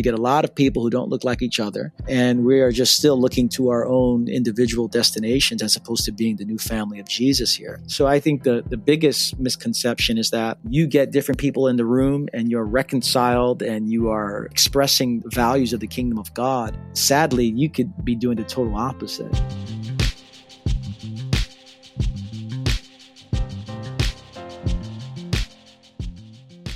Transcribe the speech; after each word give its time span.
We 0.00 0.02
get 0.02 0.14
a 0.14 0.16
lot 0.16 0.46
of 0.46 0.54
people 0.54 0.82
who 0.82 0.88
don't 0.88 1.10
look 1.10 1.24
like 1.24 1.42
each 1.42 1.60
other, 1.60 1.92
and 2.08 2.42
we 2.46 2.60
are 2.60 2.72
just 2.72 2.96
still 2.96 3.20
looking 3.20 3.50
to 3.50 3.68
our 3.68 3.84
own 3.84 4.28
individual 4.28 4.88
destinations 4.88 5.62
as 5.62 5.76
opposed 5.76 6.06
to 6.06 6.10
being 6.10 6.36
the 6.36 6.46
new 6.46 6.56
family 6.56 7.00
of 7.00 7.06
Jesus 7.06 7.54
here. 7.54 7.82
So 7.86 8.06
I 8.06 8.18
think 8.18 8.44
the, 8.44 8.64
the 8.66 8.78
biggest 8.78 9.38
misconception 9.38 10.16
is 10.16 10.30
that 10.30 10.56
you 10.66 10.86
get 10.86 11.10
different 11.10 11.38
people 11.38 11.68
in 11.68 11.76
the 11.76 11.84
room 11.84 12.30
and 12.32 12.50
you're 12.50 12.64
reconciled 12.64 13.60
and 13.60 13.92
you 13.92 14.08
are 14.08 14.46
expressing 14.46 15.22
values 15.26 15.74
of 15.74 15.80
the 15.80 15.86
kingdom 15.86 16.18
of 16.18 16.32
God. 16.32 16.78
Sadly, 16.94 17.44
you 17.44 17.68
could 17.68 18.02
be 18.02 18.14
doing 18.14 18.38
the 18.38 18.44
total 18.44 18.76
opposite. 18.76 19.38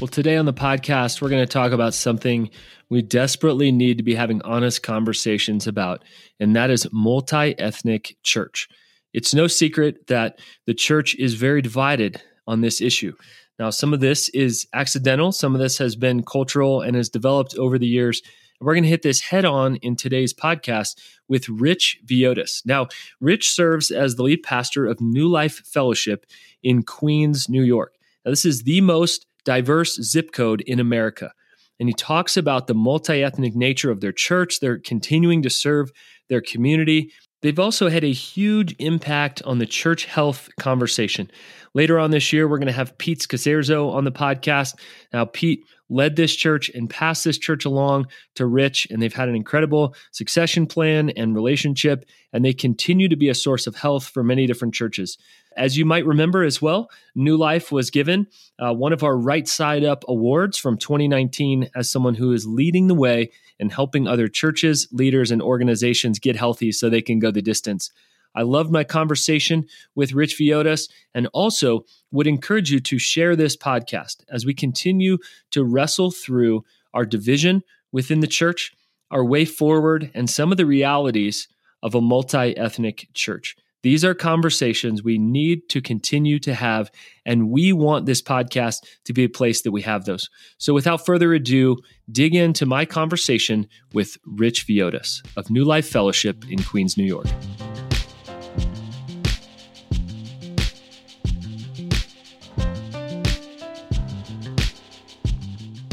Well, 0.05 0.09
today 0.09 0.37
on 0.37 0.45
the 0.45 0.53
podcast, 0.53 1.23
we're 1.23 1.31
going 1.31 1.41
to 1.41 1.51
talk 1.51 1.73
about 1.73 1.95
something 1.95 2.51
we 2.91 3.03
desperately 3.03 3.73
need 3.73 3.99
to 3.99 4.05
be 4.05 4.15
having 4.15 4.43
honest 4.43 4.83
conversations 4.83 5.67
about, 5.67 6.05
and 6.39 6.55
that 6.57 6.71
is 6.71 6.87
multi 6.93 7.59
ethnic 7.59 8.17
church. 8.23 8.69
It's 9.13 9.35
no 9.35 9.47
secret 9.47 10.09
that 10.09 10.39
the 10.67 10.75
church 10.75 11.15
is 11.17 11.35
very 11.35 11.63
divided 11.63 12.21
on 12.47 12.61
this 12.61 12.81
issue. 12.81 13.15
Now, 13.59 13.71
some 13.71 13.95
of 13.95 14.01
this 14.01 14.29
is 14.31 14.67
accidental, 14.75 15.31
some 15.31 15.55
of 15.55 15.61
this 15.61 15.79
has 15.79 15.95
been 15.95 16.25
cultural 16.25 16.81
and 16.81 16.97
has 16.97 17.09
developed 17.09 17.55
over 17.57 17.79
the 17.79 17.87
years. 17.87 18.23
we're 18.61 18.75
going 18.75 18.83
to 18.83 18.89
hit 18.89 19.03
this 19.03 19.21
head 19.21 19.45
on 19.45 19.77
in 19.77 19.95
today's 19.95 20.33
podcast 20.33 20.99
with 21.29 21.49
Rich 21.49 21.99
Villodas. 22.07 22.63
Now, 22.65 22.89
Rich 23.21 23.51
serves 23.51 23.91
as 23.91 24.17
the 24.17 24.23
lead 24.23 24.43
pastor 24.43 24.87
of 24.87 25.01
New 25.01 25.29
Life 25.29 25.63
Fellowship 25.67 26.25
in 26.63 26.83
Queens, 26.83 27.49
New 27.49 27.63
York. 27.63 27.95
Now, 28.25 28.31
this 28.31 28.45
is 28.45 28.63
the 28.63 28.81
most 28.81 29.27
diverse 29.45 30.01
zip 30.01 30.33
code 30.33 30.63
in 30.63 30.81
America. 30.81 31.33
And 31.81 31.89
he 31.89 31.95
talks 31.95 32.37
about 32.37 32.67
the 32.67 32.75
multi 32.75 33.23
ethnic 33.23 33.55
nature 33.55 33.91
of 33.91 34.01
their 34.01 34.13
church. 34.13 34.61
They're 34.61 34.79
continuing 34.79 35.43
to 35.43 35.51
serve 35.51 35.91
their 36.29 36.41
community. 36.41 37.13
They've 37.43 37.59
also 37.59 37.89
had 37.89 38.05
a 38.05 38.13
huge 38.13 38.75
impact 38.79 39.43
on 39.43 39.59
the 39.59 39.67
church 39.67 40.07
health 40.07 40.49
conversation. 40.59 41.31
Later 41.75 41.99
on 41.99 42.13
this 42.13 42.33
year, 42.33 42.47
we're 42.47 42.59
going 42.59 42.69
to 42.69 42.73
have 42.73 42.97
Pete 42.99 43.19
Scazzero 43.19 43.93
on 43.93 44.05
the 44.05 44.13
podcast. 44.13 44.77
Now, 45.13 45.25
Pete 45.25 45.65
led 45.89 46.15
this 46.15 46.35
church 46.35 46.71
and 46.71 46.89
passed 46.89 47.25
this 47.25 47.37
church 47.37 47.65
along 47.65 48.07
to 48.37 48.47
Rich, 48.47 48.87
and 48.91 49.03
they've 49.03 49.13
had 49.13 49.29
an 49.29 49.35
incredible 49.35 49.95
succession 50.13 50.67
plan 50.67 51.11
and 51.11 51.35
relationship, 51.35 52.05
and 52.33 52.45
they 52.45 52.53
continue 52.53 53.09
to 53.09 53.17
be 53.17 53.29
a 53.29 53.35
source 53.35 53.67
of 53.67 53.75
health 53.75 54.07
for 54.07 54.23
many 54.23 54.47
different 54.47 54.75
churches. 54.75 55.19
As 55.57 55.77
you 55.77 55.85
might 55.85 56.07
remember 56.07 56.45
as 56.45 56.63
well, 56.63 56.91
New 57.15 57.37
Life 57.37 57.71
was 57.71 57.91
given 57.91 58.29
uh, 58.59 58.73
one 58.73 58.93
of 58.93 59.03
our 59.03 59.17
Right 59.17 59.47
Side 59.47 59.85
Up 59.85 60.05
awards 60.09 60.59
from 60.59 60.79
2019 60.79 61.71
as 61.75 61.91
someone 61.91 62.15
who 62.15 62.33
is 62.33 62.47
leading 62.47 62.87
the 62.87 62.95
way 62.95 63.31
and 63.59 63.73
helping 63.73 64.07
other 64.07 64.29
churches, 64.29 64.89
leaders, 64.93 65.31
and 65.31 65.43
organizations 65.43 66.19
get 66.19 66.37
healthy 66.37 66.73
so 66.73 66.89
they 66.89 67.03
can 67.03 67.19
go 67.19 67.31
the 67.31 67.43
distance. 67.43 67.91
I 68.35 68.43
loved 68.43 68.71
my 68.71 68.85
conversation 68.85 69.67
with 69.95 70.13
Rich 70.13 70.39
Villodas 70.39 70.91
and 71.15 71.29
also 71.33 71.85
would 72.11 72.27
encourage 72.27 72.71
you 72.71 72.81
to 72.81 72.99
share 72.99 73.37
this 73.37 73.57
podcast 73.57 74.25
as 74.29 74.45
we 74.45 74.55
continue 74.55 75.19
to 75.51 75.65
wrestle 75.65 76.11
through 76.11 76.65
our 76.93 77.05
division 77.05 77.63
within 77.93 78.21
the 78.21 78.27
church, 78.27 78.73
our 79.11 79.25
way 79.25 79.45
forward, 79.45 80.11
and 80.15 80.29
some 80.29 80.51
of 80.51 80.57
the 80.57 80.67
realities 80.67 81.49
of 81.83 81.95
a 81.95 82.01
multi 82.01 82.57
ethnic 82.57 83.09
church. 83.15 83.57
These 83.85 84.03
are 84.03 84.15
conversations 84.15 85.05
we 85.05 85.19
need 85.19 85.69
to 85.69 85.83
continue 85.83 86.39
to 86.39 86.55
have, 86.55 86.91
and 87.27 87.51
we 87.51 87.71
want 87.75 88.07
this 88.07 88.23
podcast 88.23 88.79
to 89.05 89.13
be 89.13 89.25
a 89.25 89.29
place 89.29 89.61
that 89.61 89.73
we 89.73 89.83
have 89.83 90.07
those. 90.07 90.31
So, 90.57 90.73
without 90.73 91.05
further 91.05 91.35
ado, 91.35 91.77
dig 92.11 92.35
into 92.35 92.65
my 92.65 92.87
conversation 92.87 93.69
with 93.93 94.17
Rich 94.25 94.67
Villodas 94.67 95.23
of 95.37 95.51
New 95.51 95.65
Life 95.65 95.87
Fellowship 95.87 96.51
in 96.51 96.63
Queens, 96.63 96.97
New 96.97 97.05
York. 97.05 97.27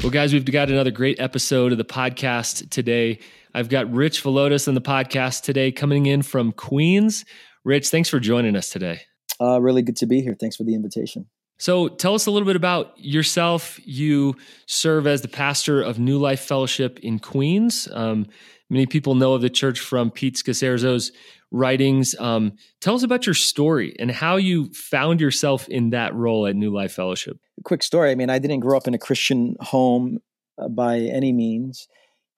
Well, 0.01 0.09
guys, 0.09 0.33
we've 0.33 0.43
got 0.43 0.71
another 0.71 0.89
great 0.89 1.19
episode 1.19 1.71
of 1.71 1.77
the 1.77 1.85
podcast 1.85 2.71
today. 2.71 3.19
I've 3.53 3.69
got 3.69 3.91
Rich 3.91 4.23
Villodas 4.23 4.67
on 4.67 4.73
the 4.73 4.81
podcast 4.81 5.43
today 5.43 5.71
coming 5.71 6.07
in 6.07 6.23
from 6.23 6.53
Queens. 6.53 7.23
Rich, 7.63 7.89
thanks 7.89 8.09
for 8.09 8.19
joining 8.19 8.55
us 8.55 8.71
today. 8.71 9.01
Uh, 9.39 9.61
really 9.61 9.83
good 9.83 9.95
to 9.97 10.07
be 10.07 10.21
here. 10.21 10.35
Thanks 10.39 10.55
for 10.55 10.63
the 10.63 10.73
invitation. 10.73 11.27
So, 11.59 11.87
tell 11.87 12.15
us 12.15 12.25
a 12.25 12.31
little 12.31 12.47
bit 12.47 12.55
about 12.55 12.93
yourself. 12.97 13.79
You 13.85 14.35
serve 14.65 15.05
as 15.05 15.21
the 15.21 15.27
pastor 15.27 15.83
of 15.83 15.99
New 15.99 16.17
Life 16.17 16.39
Fellowship 16.39 16.99
in 17.01 17.19
Queens. 17.19 17.87
Um, 17.93 18.25
many 18.71 18.87
people 18.87 19.13
know 19.13 19.33
of 19.33 19.43
the 19.43 19.51
church 19.51 19.79
from 19.79 20.09
Pete 20.09 20.35
Scazzero's 20.35 21.11
writings. 21.51 22.15
Um, 22.19 22.53
tell 22.79 22.95
us 22.95 23.03
about 23.03 23.25
your 23.25 23.35
story 23.35 23.95
and 23.99 24.09
how 24.09 24.37
you 24.37 24.71
found 24.73 25.21
yourself 25.21 25.67
in 25.67 25.91
that 25.91 26.15
role 26.15 26.47
at 26.47 26.55
New 26.55 26.73
Life 26.73 26.93
Fellowship. 26.93 27.37
Quick 27.63 27.83
story. 27.83 28.11
I 28.11 28.15
mean, 28.15 28.29
I 28.29 28.39
didn't 28.39 28.61
grow 28.61 28.77
up 28.77 28.87
in 28.87 28.93
a 28.93 28.99
Christian 28.99 29.55
home 29.59 30.19
uh, 30.57 30.69
by 30.69 30.99
any 30.99 31.33
means, 31.33 31.87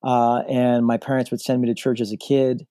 uh, 0.03 0.39
and 0.49 0.85
my 0.85 0.97
parents 0.97 1.31
would 1.31 1.41
send 1.41 1.61
me 1.61 1.67
to 1.67 1.73
church 1.73 2.01
as 2.01 2.11
a 2.11 2.17
kid 2.17 2.65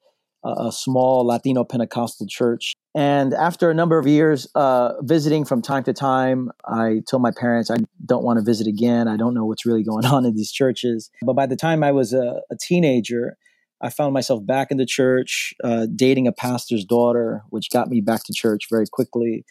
a 0.45 0.73
small 0.73 1.25
Latino 1.25 1.65
Pentecostal 1.65 2.27
church. 2.27 2.75
And 2.95 3.33
after 3.33 3.71
a 3.71 3.75
number 3.75 3.99
of 3.99 4.07
years 4.07 4.49
uh, 4.55 5.01
visiting 5.03 5.45
from 5.45 5.63
time 5.63 5.85
to 5.85 5.93
time, 5.93 6.51
I 6.67 7.03
told 7.09 7.23
my 7.23 7.31
parents 7.31 7.71
I 7.71 7.77
don't 8.05 8.25
want 8.25 8.39
to 8.39 8.45
visit 8.45 8.67
again. 8.67 9.09
I 9.09 9.17
don't 9.17 9.35
know 9.35 9.45
what's 9.45 9.65
really 9.65 9.85
going 9.85 10.05
on 10.07 10.25
in 10.25 10.35
these 10.35 10.51
churches. 10.51 11.11
But 11.23 11.35
by 11.35 11.47
the 11.47 11.57
time 11.57 11.83
I 11.85 11.93
was 11.93 12.13
a, 12.13 12.41
a 12.51 12.57
teenager, 12.61 13.37
I 13.83 13.91
found 13.91 14.15
myself 14.15 14.47
back 14.47 14.71
in 14.71 14.77
the 14.77 14.87
church, 14.87 15.55
uh, 15.65 15.87
dating 15.95 16.29
a 16.29 16.33
pastor's 16.33 16.85
daughter, 16.85 17.43
which 17.51 17.71
got 17.73 17.89
me 17.89 18.01
back 18.01 18.23
to 18.25 18.33
church 18.33 18.69
very 18.71 18.87
quickly. 18.91 19.45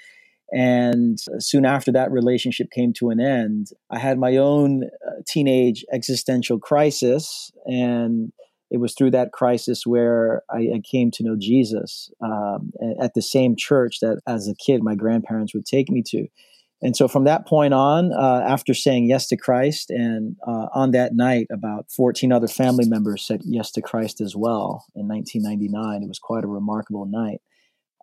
And 0.53 1.17
soon 1.39 1.65
after 1.65 1.91
that 1.91 2.11
relationship 2.11 2.67
came 2.71 2.93
to 2.93 3.09
an 3.09 3.19
end, 3.19 3.67
I 3.89 3.99
had 3.99 4.17
my 4.17 4.37
own 4.37 4.83
uh, 5.05 5.21
teenage 5.27 5.85
existential 5.93 6.59
crisis. 6.59 7.51
And 7.65 8.33
it 8.69 8.79
was 8.79 8.93
through 8.93 9.11
that 9.11 9.33
crisis 9.33 9.85
where 9.85 10.43
I, 10.49 10.59
I 10.75 10.81
came 10.89 11.11
to 11.11 11.23
know 11.23 11.35
Jesus 11.37 12.09
um, 12.23 12.71
at 13.01 13.13
the 13.13 13.21
same 13.21 13.55
church 13.57 13.99
that, 14.01 14.21
as 14.27 14.47
a 14.47 14.55
kid, 14.55 14.81
my 14.81 14.95
grandparents 14.95 15.53
would 15.53 15.65
take 15.65 15.89
me 15.89 16.01
to. 16.07 16.27
And 16.81 16.95
so 16.95 17.07
from 17.07 17.25
that 17.25 17.45
point 17.45 17.73
on, 17.73 18.11
uh, 18.11 18.43
after 18.47 18.73
saying 18.73 19.05
yes 19.07 19.27
to 19.27 19.37
Christ, 19.37 19.91
and 19.91 20.35
uh, 20.47 20.67
on 20.73 20.91
that 20.91 21.13
night, 21.13 21.47
about 21.51 21.85
14 21.95 22.31
other 22.31 22.47
family 22.47 22.85
members 22.87 23.25
said 23.25 23.41
yes 23.45 23.71
to 23.73 23.81
Christ 23.81 24.19
as 24.19 24.35
well 24.35 24.85
in 24.95 25.07
1999. 25.07 26.01
It 26.01 26.07
was 26.07 26.17
quite 26.17 26.43
a 26.43 26.47
remarkable 26.47 27.05
night. 27.05 27.41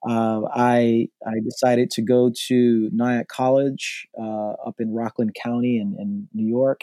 Uh, 0.09 0.43
I 0.55 1.09
I 1.27 1.41
decided 1.43 1.91
to 1.91 2.03
go 2.03 2.31
to 2.47 2.91
Nyack 2.93 3.27
College 3.27 4.07
uh, 4.17 4.53
up 4.65 4.77
in 4.79 4.95
Rockland 4.95 5.35
County 5.35 5.79
in, 5.79 5.97
in 5.99 6.29
New 6.33 6.47
York 6.47 6.83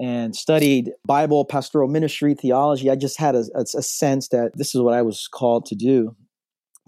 and 0.00 0.34
studied 0.34 0.90
Bible, 1.06 1.44
pastoral 1.44 1.88
ministry, 1.88 2.34
theology. 2.34 2.90
I 2.90 2.96
just 2.96 3.18
had 3.18 3.36
a, 3.36 3.44
a, 3.54 3.60
a, 3.60 3.82
sense 3.82 4.28
that 4.28 4.50
this 4.56 4.74
is 4.74 4.80
what 4.80 4.94
I 4.94 5.02
was 5.02 5.28
called 5.32 5.66
to 5.66 5.76
do. 5.76 6.16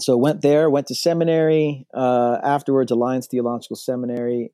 So 0.00 0.16
went 0.16 0.42
there, 0.42 0.68
went 0.68 0.86
to 0.88 0.94
seminary, 0.94 1.86
uh, 1.94 2.38
afterwards 2.42 2.90
Alliance 2.90 3.26
Theological 3.26 3.76
Seminary, 3.76 4.52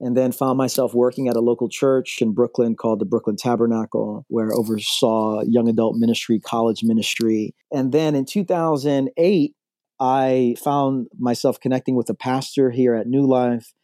and 0.00 0.16
then 0.16 0.32
found 0.32 0.56
myself 0.56 0.94
working 0.94 1.28
at 1.28 1.36
a 1.36 1.40
local 1.40 1.68
church 1.68 2.18
in 2.22 2.32
Brooklyn 2.32 2.74
called 2.74 3.00
the 3.00 3.04
Brooklyn 3.04 3.36
Tabernacle, 3.36 4.24
where 4.28 4.50
I 4.50 4.56
oversaw 4.56 5.42
young 5.42 5.68
adult 5.68 5.96
ministry, 5.96 6.40
college 6.40 6.82
ministry. 6.82 7.54
And 7.70 7.92
then 7.92 8.14
in 8.14 8.24
2008, 8.24 9.54
I 10.00 10.54
found 10.64 11.08
myself 11.18 11.60
connecting 11.60 11.94
with 11.94 12.08
a 12.08 12.14
pastor 12.14 12.70
here 12.70 12.94
at 12.94 13.06
New 13.06 13.26
Life 13.26 13.74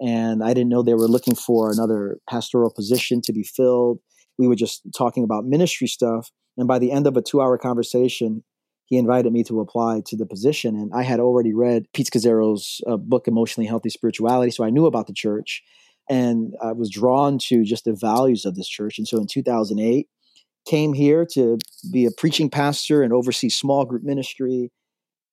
and 0.00 0.44
I 0.44 0.48
didn't 0.48 0.68
know 0.68 0.82
they 0.82 0.94
were 0.94 1.08
looking 1.08 1.34
for 1.34 1.70
another 1.70 2.18
pastoral 2.28 2.70
position 2.70 3.22
to 3.22 3.32
be 3.32 3.42
filled. 3.42 3.98
We 4.38 4.46
were 4.46 4.56
just 4.56 4.82
talking 4.96 5.24
about 5.24 5.46
ministry 5.46 5.86
stuff. 5.86 6.30
And 6.56 6.68
by 6.68 6.78
the 6.78 6.92
end 6.92 7.06
of 7.06 7.16
a 7.16 7.22
two 7.22 7.40
hour 7.40 7.56
conversation, 7.56 8.44
he 8.86 8.96
invited 8.96 9.32
me 9.32 9.42
to 9.44 9.60
apply 9.60 10.02
to 10.06 10.16
the 10.16 10.26
position. 10.26 10.76
And 10.76 10.92
I 10.94 11.02
had 11.02 11.20
already 11.20 11.52
read 11.52 11.86
Pete 11.92 12.06
Scazzero's 12.06 12.80
uh, 12.86 12.96
book, 12.96 13.28
Emotionally 13.28 13.66
Healthy 13.66 13.90
Spirituality. 13.90 14.50
So 14.52 14.64
I 14.64 14.70
knew 14.70 14.86
about 14.86 15.08
the 15.08 15.12
church 15.12 15.62
and 16.08 16.54
I 16.62 16.72
was 16.72 16.90
drawn 16.90 17.38
to 17.48 17.64
just 17.64 17.84
the 17.84 17.92
values 17.92 18.44
of 18.44 18.54
this 18.54 18.68
church. 18.68 18.98
And 18.98 19.06
so 19.06 19.18
in 19.18 19.26
2008, 19.26 20.08
came 20.66 20.92
here 20.92 21.24
to 21.32 21.58
be 21.92 22.06
a 22.06 22.10
preaching 22.10 22.50
pastor 22.50 23.02
and 23.02 23.12
oversee 23.12 23.48
small 23.48 23.84
group 23.84 24.02
ministry. 24.02 24.72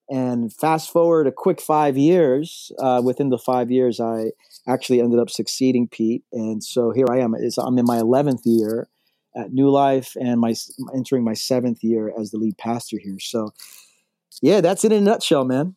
And 0.10 0.54
fast 0.54 0.92
forward 0.92 1.28
a 1.28 1.32
quick 1.32 1.62
five 1.62 1.98
years, 1.98 2.72
uh, 2.80 3.02
within 3.04 3.30
the 3.30 3.38
five 3.38 3.72
years, 3.72 4.00
I 4.00 4.32
actually 4.68 5.00
ended 5.00 5.20
up 5.20 5.30
succeeding 5.30 5.88
Pete. 5.88 6.24
And 6.32 6.64
so 6.64 6.92
here 6.92 7.08
I 7.10 7.20
am. 7.20 7.36
It's, 7.38 7.58
I'm 7.58 7.78
in 7.78 7.86
my 7.86 7.98
11th 7.98 8.42
year 8.46 8.90
at 9.36 9.54
New 9.54 9.70
Life 9.70 10.16
and 10.20 10.40
my 10.40 10.56
entering 10.96 11.24
my 11.24 11.34
seventh 11.34 11.84
year 11.84 12.14
as 12.20 12.32
the 12.32 12.38
lead 12.38 12.58
pastor 12.58 12.98
here. 13.00 13.20
So, 13.20 13.54
yeah, 14.42 14.62
that's 14.62 14.84
it 14.84 14.92
in 14.92 15.00
a 15.00 15.02
nutshell, 15.02 15.46
man. 15.46 15.76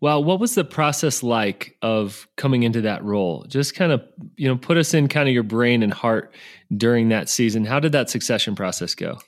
Well, 0.00 0.24
what 0.24 0.40
was 0.40 0.56
the 0.56 0.64
process 0.64 1.22
like 1.22 1.76
of 1.80 2.26
coming 2.36 2.64
into 2.64 2.80
that 2.80 3.04
role? 3.04 3.44
Just 3.48 3.76
kind 3.76 3.92
of, 3.92 4.02
you 4.36 4.48
know, 4.48 4.56
put 4.56 4.76
us 4.76 4.94
in 4.94 5.06
kind 5.06 5.28
of 5.28 5.32
your 5.32 5.44
brain 5.44 5.82
and 5.82 5.92
heart 5.92 6.34
during 6.76 7.10
that 7.10 7.28
season. 7.28 7.64
How 7.64 7.78
did 7.78 7.92
that 7.92 8.10
succession 8.10 8.56
process 8.56 8.96
go? 8.96 9.18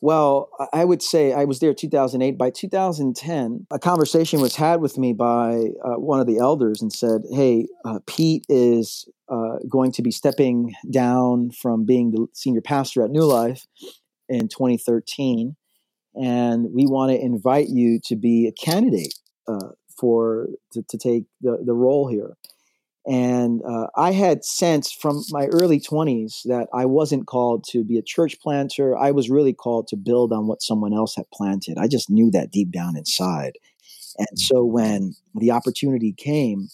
Well, 0.00 0.50
I 0.72 0.84
would 0.84 1.02
say 1.02 1.32
I 1.32 1.44
was 1.44 1.58
there 1.58 1.74
2008. 1.74 2.38
By 2.38 2.50
2010, 2.50 3.66
a 3.70 3.78
conversation 3.78 4.40
was 4.40 4.54
had 4.54 4.80
with 4.80 4.96
me 4.96 5.12
by 5.12 5.70
uh, 5.84 5.98
one 5.98 6.20
of 6.20 6.26
the 6.26 6.38
elders 6.38 6.80
and 6.80 6.92
said, 6.92 7.22
Hey, 7.32 7.66
uh, 7.84 7.98
Pete 8.06 8.44
is 8.48 9.08
uh, 9.28 9.58
going 9.68 9.90
to 9.92 10.02
be 10.02 10.12
stepping 10.12 10.74
down 10.88 11.50
from 11.50 11.84
being 11.84 12.12
the 12.12 12.26
senior 12.32 12.60
pastor 12.60 13.02
at 13.02 13.10
New 13.10 13.24
Life 13.24 13.66
in 14.28 14.48
2013. 14.48 15.56
And 16.14 16.72
we 16.72 16.86
want 16.86 17.10
to 17.12 17.20
invite 17.20 17.68
you 17.68 17.98
to 18.04 18.16
be 18.16 18.46
a 18.46 18.52
candidate 18.52 19.14
uh, 19.48 19.70
for 19.98 20.48
to, 20.72 20.82
to, 20.82 20.98
take 20.98 21.24
the, 21.40 21.58
the 21.64 21.74
role 21.74 22.08
here. 22.08 22.36
And 23.08 23.62
uh, 23.66 23.86
I 23.96 24.12
had 24.12 24.44
sensed 24.44 25.00
from 25.00 25.22
my 25.30 25.46
early 25.46 25.80
20s 25.80 26.42
that 26.44 26.68
I 26.74 26.84
wasn't 26.84 27.26
called 27.26 27.64
to 27.70 27.82
be 27.82 27.96
a 27.96 28.02
church 28.02 28.38
planter. 28.40 28.96
I 28.96 29.12
was 29.12 29.30
really 29.30 29.54
called 29.54 29.88
to 29.88 29.96
build 29.96 30.30
on 30.30 30.46
what 30.46 30.62
someone 30.62 30.92
else 30.92 31.16
had 31.16 31.30
planted. 31.32 31.78
I 31.78 31.88
just 31.88 32.10
knew 32.10 32.30
that 32.32 32.50
deep 32.50 32.70
down 32.70 32.98
inside. 32.98 33.52
And 34.18 34.38
so 34.38 34.62
when 34.62 35.14
the 35.34 35.52
opportunity 35.52 36.12
came, 36.12 36.68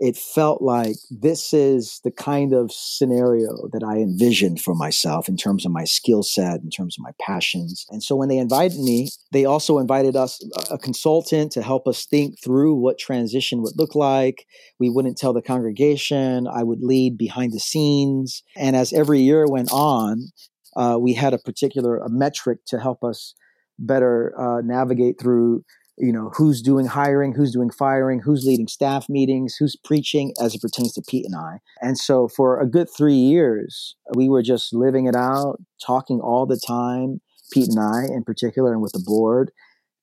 it 0.00 0.16
felt 0.16 0.62
like 0.62 0.96
this 1.10 1.52
is 1.52 2.00
the 2.04 2.10
kind 2.10 2.54
of 2.54 2.72
scenario 2.72 3.68
that 3.72 3.84
I 3.84 3.98
envisioned 3.98 4.62
for 4.62 4.74
myself 4.74 5.28
in 5.28 5.36
terms 5.36 5.66
of 5.66 5.72
my 5.72 5.84
skill 5.84 6.22
set, 6.22 6.62
in 6.62 6.70
terms 6.70 6.96
of 6.98 7.04
my 7.04 7.10
passions. 7.20 7.84
And 7.90 8.02
so 8.02 8.16
when 8.16 8.30
they 8.30 8.38
invited 8.38 8.80
me, 8.80 9.10
they 9.30 9.44
also 9.44 9.76
invited 9.76 10.16
us 10.16 10.42
a 10.70 10.78
consultant 10.78 11.52
to 11.52 11.62
help 11.62 11.86
us 11.86 12.06
think 12.06 12.42
through 12.42 12.74
what 12.74 12.98
transition 12.98 13.60
would 13.60 13.76
look 13.76 13.94
like. 13.94 14.46
We 14.78 14.88
wouldn't 14.88 15.18
tell 15.18 15.34
the 15.34 15.42
congregation. 15.42 16.46
I 16.46 16.62
would 16.62 16.80
lead 16.80 17.18
behind 17.18 17.52
the 17.52 17.60
scenes. 17.60 18.42
And 18.56 18.76
as 18.76 18.94
every 18.94 19.20
year 19.20 19.46
went 19.46 19.70
on, 19.70 20.28
uh, 20.76 20.96
we 20.98 21.12
had 21.12 21.34
a 21.34 21.38
particular 21.38 21.98
a 21.98 22.08
metric 22.08 22.60
to 22.68 22.80
help 22.80 23.04
us 23.04 23.34
better 23.78 24.32
uh, 24.38 24.62
navigate 24.62 25.20
through 25.20 25.64
you 26.00 26.12
know 26.12 26.30
who's 26.34 26.62
doing 26.62 26.86
hiring 26.86 27.32
who's 27.32 27.52
doing 27.52 27.70
firing 27.70 28.20
who's 28.20 28.44
leading 28.44 28.66
staff 28.66 29.08
meetings 29.08 29.56
who's 29.56 29.76
preaching 29.76 30.32
as 30.42 30.54
it 30.54 30.60
pertains 30.60 30.94
to 30.94 31.02
pete 31.06 31.26
and 31.26 31.36
i. 31.36 31.58
And 31.80 31.98
so 31.98 32.28
for 32.28 32.60
a 32.60 32.66
good 32.66 32.88
three 32.96 33.14
years 33.14 33.96
we 34.14 34.28
were 34.28 34.42
just 34.42 34.72
living 34.72 35.06
it 35.06 35.14
out 35.14 35.60
talking 35.84 36.20
all 36.20 36.46
the 36.46 36.60
time 36.66 37.20
pete 37.52 37.68
and 37.68 37.78
i 37.78 38.04
in 38.12 38.24
particular 38.24 38.72
and 38.72 38.82
with 38.82 38.92
the 38.92 39.02
board. 39.04 39.52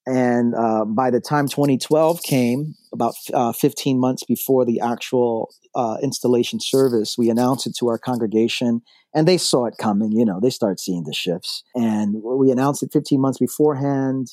And 0.09 0.55
uh, 0.55 0.85
by 0.85 1.09
the 1.09 1.19
time 1.19 1.49
2012 1.49 2.23
came 2.23 2.75
about 2.93 3.15
uh, 3.33 3.51
15 3.51 3.99
months 3.99 4.23
before 4.23 4.63
the 4.63 4.79
actual 4.79 5.49
uh, 5.75 5.97
installation 6.01 6.59
service 6.61 7.15
we 7.17 7.29
announced 7.29 7.67
it 7.67 7.75
to 7.79 7.87
our 7.87 7.97
congregation 7.97 8.81
and 9.13 9.27
they 9.27 9.37
saw 9.37 9.65
it 9.65 9.75
coming 9.79 10.11
you 10.11 10.25
know 10.25 10.39
they 10.39 10.49
start 10.49 10.79
seeing 10.79 11.03
the 11.05 11.13
shifts. 11.13 11.63
And 11.75 12.21
we 12.23 12.51
announced 12.51 12.83
it 12.83 12.91
15 12.93 13.19
months 13.19 13.39
beforehand 13.39 14.27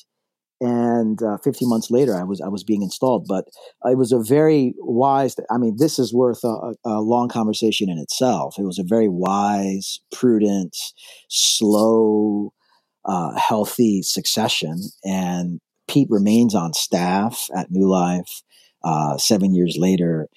and 0.61 1.21
uh, 1.21 1.37
15 1.43 1.67
months 1.67 1.91
later 1.91 2.15
i 2.15 2.23
was 2.23 2.39
i 2.41 2.47
was 2.47 2.63
being 2.63 2.81
installed 2.81 3.25
but 3.27 3.45
it 3.83 3.97
was 3.97 4.11
a 4.11 4.19
very 4.19 4.73
wise 4.79 5.35
i 5.51 5.57
mean 5.57 5.75
this 5.77 5.99
is 5.99 6.13
worth 6.13 6.43
a, 6.43 6.73
a, 6.85 7.01
long 7.01 7.27
conversation 7.29 7.89
in 7.89 7.97
itself. 7.97 8.55
It 8.57 8.63
was 8.63 8.79
a 8.79 8.83
very 8.83 9.07
wise 9.07 9.99
prudent 10.11 10.75
slow 11.29 12.53
uh, 13.05 13.37
healthy 13.37 14.01
succession. 14.01 14.81
And 15.03 15.59
pete 15.87 16.07
remains 16.09 16.55
on 16.55 16.73
staff 16.73 17.47
at 17.55 17.69
new 17.69 17.87
life 17.87 18.41
uh, 18.83 19.17
seven 19.17 19.53
years 19.53 19.77
later. 19.79 20.27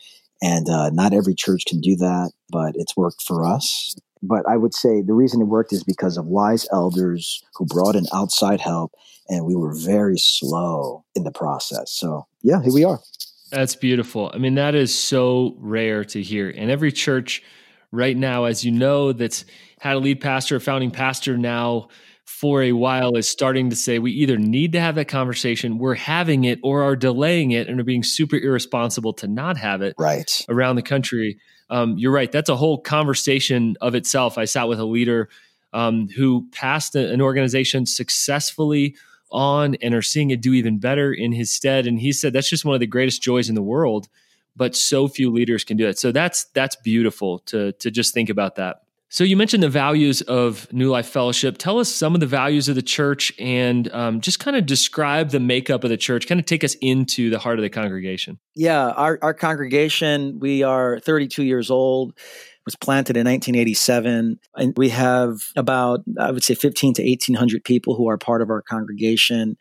And 0.43 0.69
uh, 0.69 0.91
not 0.91 1.15
every 1.15 1.35
church 1.35 1.65
can 1.67 1.81
do 1.81 1.97
that 1.97 2.33
but 2.51 2.73
it's 2.77 2.97
worked 2.97 3.23
for 3.23 3.45
us 3.45 3.95
but 4.23 4.49
I 4.49 4.57
would 4.57 4.75
say 4.75 5.03
the 5.03 5.15
reason 5.15 5.41
it 5.41 5.47
worked 5.47 5.73
is 5.73 5.85
because 5.85 6.17
of 6.17 6.27
wise 6.27 6.67
elders 6.73 7.43
who 7.55 7.67
brought 7.67 7.97
in 7.97 8.07
outside 8.13 8.61
help, 8.61 8.93
and 9.29 9.45
we 9.45 9.55
were 9.55 9.75
very 9.75 10.19
slow 10.19 11.05
in 11.15 11.25
the 11.25 11.33
process. 11.33 11.93
So, 11.93 12.27
yeah, 12.43 12.63
here 12.63 12.73
we 12.73 12.85
are. 12.85 13.01
That's 13.51 13.77
beautiful. 13.77 14.31
I 14.35 14.39
mean, 14.39 14.55
that 14.57 14.75
is 14.75 14.95
so 14.95 15.55
rare 15.59 16.05
to 16.05 16.23
hear. 16.23 16.51
And 16.51 16.71
every 16.71 16.93
church 16.93 17.43
right 17.91 18.17
now, 18.17 18.45
as 18.45 18.65
you 18.65 18.71
know, 18.71 19.13
that's 19.13 19.45
had 19.81 19.97
a 19.97 20.01
lead 20.01 20.21
pastor, 20.21 20.57
a 20.57 20.61
founding 20.61 20.91
pastor 20.91 21.39
now 21.39 21.89
for 22.27 22.63
a 22.63 22.73
while 22.73 23.17
is 23.17 23.27
starting 23.27 23.71
to 23.71 23.77
say 23.77 23.99
we 23.99 24.13
either 24.13 24.37
need 24.37 24.73
to 24.73 24.81
have 24.81 24.97
that 24.97 25.09
conversation, 25.09 25.79
we're 25.79 25.95
having 25.95 26.45
it, 26.45 26.59
or 26.63 26.83
are 26.83 26.95
delaying 26.95 27.53
it 27.53 27.69
and 27.69 27.81
are 27.81 27.85
being 27.85 28.03
super 28.03 28.37
irresponsible 28.37 29.15
to 29.15 29.27
not 29.27 29.57
have 29.57 29.81
it 29.81 29.95
right 29.99 30.45
around 30.49 30.77
the 30.77 30.83
country 30.83 31.39
um, 31.71 31.99
you're 31.99 32.13
right. 32.13 32.31
That's 32.31 32.49
a 32.49 32.57
whole 32.57 32.79
conversation 32.79 33.77
of 33.81 33.95
itself. 33.95 34.39
I 34.39 34.45
sat 34.45 34.69
with 34.69 34.79
a 34.79 34.85
leader 34.85 35.29
um, 35.73 36.09
who 36.09 36.49
passed 36.53 36.95
an 36.95 37.21
organization 37.21 37.87
successfully 37.87 38.97
on 39.31 39.75
and 39.77 39.95
are 39.95 40.03
seeing 40.03 40.31
it 40.31 40.41
do 40.41 40.55
even 40.55 40.79
better 40.79 41.13
in 41.13 41.33
his 41.33 41.51
stead. 41.51 41.87
And 41.87 42.01
he 42.01 42.13
said 42.13 42.33
that's 42.33 42.49
just 42.49 42.65
one 42.65 42.75
of 42.75 42.81
the 42.81 42.87
greatest 42.87 43.23
joys 43.23 43.49
in 43.49 43.55
the 43.55 43.63
world. 43.63 44.09
But 44.57 44.75
so 44.75 45.07
few 45.07 45.31
leaders 45.31 45.63
can 45.63 45.77
do 45.77 45.87
it. 45.87 45.99
So 45.99 46.11
that's 46.11 46.45
that's 46.47 46.77
beautiful 46.77 47.41
to 47.41 47.73
to 47.73 47.91
just 47.91 48.15
think 48.15 48.29
about 48.29 48.57
that. 48.57 48.83
So 49.11 49.25
you 49.25 49.39
mentioned 49.39 49.63
the 49.63 49.71
values 49.71 50.21
of 50.23 50.71
New 50.71 50.91
Life 50.91 51.09
Fellowship. 51.09 51.57
Tell 51.57 51.79
us 51.79 51.89
some 51.89 52.13
of 52.13 52.21
the 52.21 52.27
values 52.27 52.69
of 52.69 52.75
the 52.75 52.83
church, 52.83 53.33
and 53.39 53.91
um, 53.95 54.21
just 54.21 54.39
kind 54.39 54.55
of 54.55 54.67
describe 54.67 55.31
the 55.31 55.41
makeup 55.41 55.83
of 55.83 55.89
the 55.89 55.97
church. 55.97 56.27
Kind 56.27 56.39
of 56.39 56.45
take 56.45 56.63
us 56.63 56.77
into 56.83 57.31
the 57.31 57.39
heart 57.39 57.59
of 57.59 57.63
the 57.63 57.71
congregation. 57.71 58.39
Yeah, 58.55 58.91
our 58.91 59.19
our 59.23 59.33
congregation. 59.33 60.39
We 60.41 60.63
are 60.63 61.01
32 61.01 61.45
years 61.45 61.71
old. 61.71 62.19
Was 62.67 62.77
planted 62.77 63.17
in 63.17 63.25
1987, 63.25 64.39
and 64.57 64.75
we 64.77 64.91
have 64.91 65.37
about 65.57 66.01
I 66.21 66.31
would 66.31 66.45
say 66.45 66.55
15 66.55 66.93
to 66.95 67.03
1800 67.03 67.65
people 67.65 67.97
who 67.97 68.11
are 68.11 68.19
part 68.19 68.43
of 68.43 68.51
our 68.51 68.61
congregation. 68.61 69.57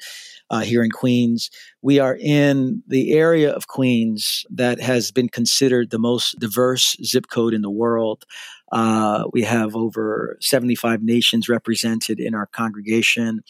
Uh, 0.50 0.62
here 0.62 0.82
in 0.82 0.90
Queens. 0.90 1.50
We 1.82 2.00
are 2.00 2.18
in 2.18 2.82
the 2.88 3.12
area 3.12 3.52
of 3.52 3.68
Queens 3.68 4.46
that 4.50 4.80
has 4.80 5.12
been 5.12 5.28
considered 5.28 5.90
the 5.90 6.00
most 6.00 6.40
diverse 6.40 6.96
zip 7.04 7.28
code 7.30 7.54
in 7.54 7.62
the 7.62 7.70
world. 7.70 8.24
Uh, 8.72 9.25
we 9.31 9.44
have 9.44 9.75
over 9.75 10.38
75 10.42 11.02
nations 11.02 11.50
represented 11.50 12.19
in 12.19 12.36
our 12.36 12.48
congregation. 12.48 13.42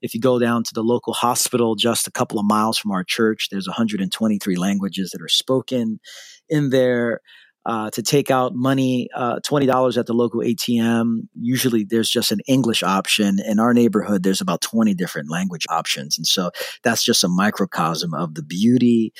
If 0.00 0.14
you 0.14 0.20
go 0.20 0.38
down 0.38 0.64
to 0.64 0.74
the 0.74 0.82
local 0.82 1.14
hospital 1.14 1.76
just 1.76 2.06
a 2.06 2.10
couple 2.10 2.38
of 2.38 2.44
miles 2.44 2.76
from 2.76 2.90
our 2.90 3.04
church, 3.04 3.48
there's 3.50 3.66
123 3.66 4.56
languages 4.56 5.10
that 5.12 5.22
are 5.22 5.28
spoken 5.28 6.00
in 6.48 6.70
there. 6.70 7.20
Uh, 7.66 7.88
to 7.88 8.02
take 8.02 8.30
out 8.30 8.54
money, 8.54 9.08
uh, 9.16 9.40
$20 9.40 9.96
at 9.96 10.04
the 10.04 10.12
local 10.12 10.42
ATM. 10.42 11.20
Usually 11.40 11.82
there's 11.82 12.10
just 12.10 12.30
an 12.30 12.40
English 12.46 12.82
option. 12.82 13.38
In 13.40 13.58
our 13.58 13.72
neighborhood, 13.72 14.22
there's 14.22 14.42
about 14.42 14.60
20 14.60 14.92
different 14.92 15.30
language 15.30 15.64
options. 15.70 16.18
And 16.18 16.26
so 16.26 16.50
that's 16.82 17.02
just 17.02 17.24
a 17.24 17.28
microcosm 17.28 18.12
of 18.12 18.34
the 18.34 18.42
beauty 18.42 19.14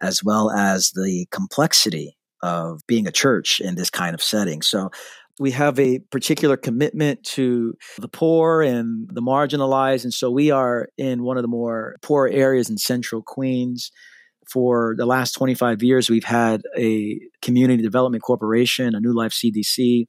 as 0.00 0.22
well 0.22 0.52
as 0.52 0.92
the 0.92 1.26
complexity 1.32 2.17
of 2.42 2.80
being 2.86 3.06
a 3.06 3.12
church 3.12 3.60
in 3.60 3.74
this 3.74 3.90
kind 3.90 4.14
of 4.14 4.22
setting. 4.22 4.62
So 4.62 4.90
we 5.38 5.52
have 5.52 5.78
a 5.78 6.00
particular 6.10 6.56
commitment 6.56 7.22
to 7.22 7.74
the 7.98 8.08
poor 8.08 8.62
and 8.62 9.08
the 9.12 9.22
marginalized. 9.22 10.04
And 10.04 10.12
so 10.12 10.30
we 10.30 10.50
are 10.50 10.88
in 10.98 11.22
one 11.22 11.36
of 11.36 11.42
the 11.42 11.48
more 11.48 11.96
poor 12.02 12.28
areas 12.28 12.68
in 12.70 12.78
central 12.78 13.22
Queens. 13.22 13.90
For 14.48 14.94
the 14.96 15.04
last 15.04 15.32
25 15.32 15.82
years, 15.82 16.08
we've 16.08 16.24
had 16.24 16.62
a 16.76 17.20
community 17.42 17.82
development 17.82 18.22
corporation, 18.22 18.94
a 18.94 19.00
New 19.00 19.12
Life 19.12 19.32
CDC, 19.32 20.06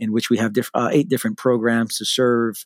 in 0.00 0.12
which 0.12 0.28
we 0.28 0.38
have 0.38 0.52
diff- 0.52 0.72
uh, 0.74 0.90
eight 0.92 1.08
different 1.08 1.38
programs 1.38 1.96
to 1.98 2.04
serve 2.04 2.64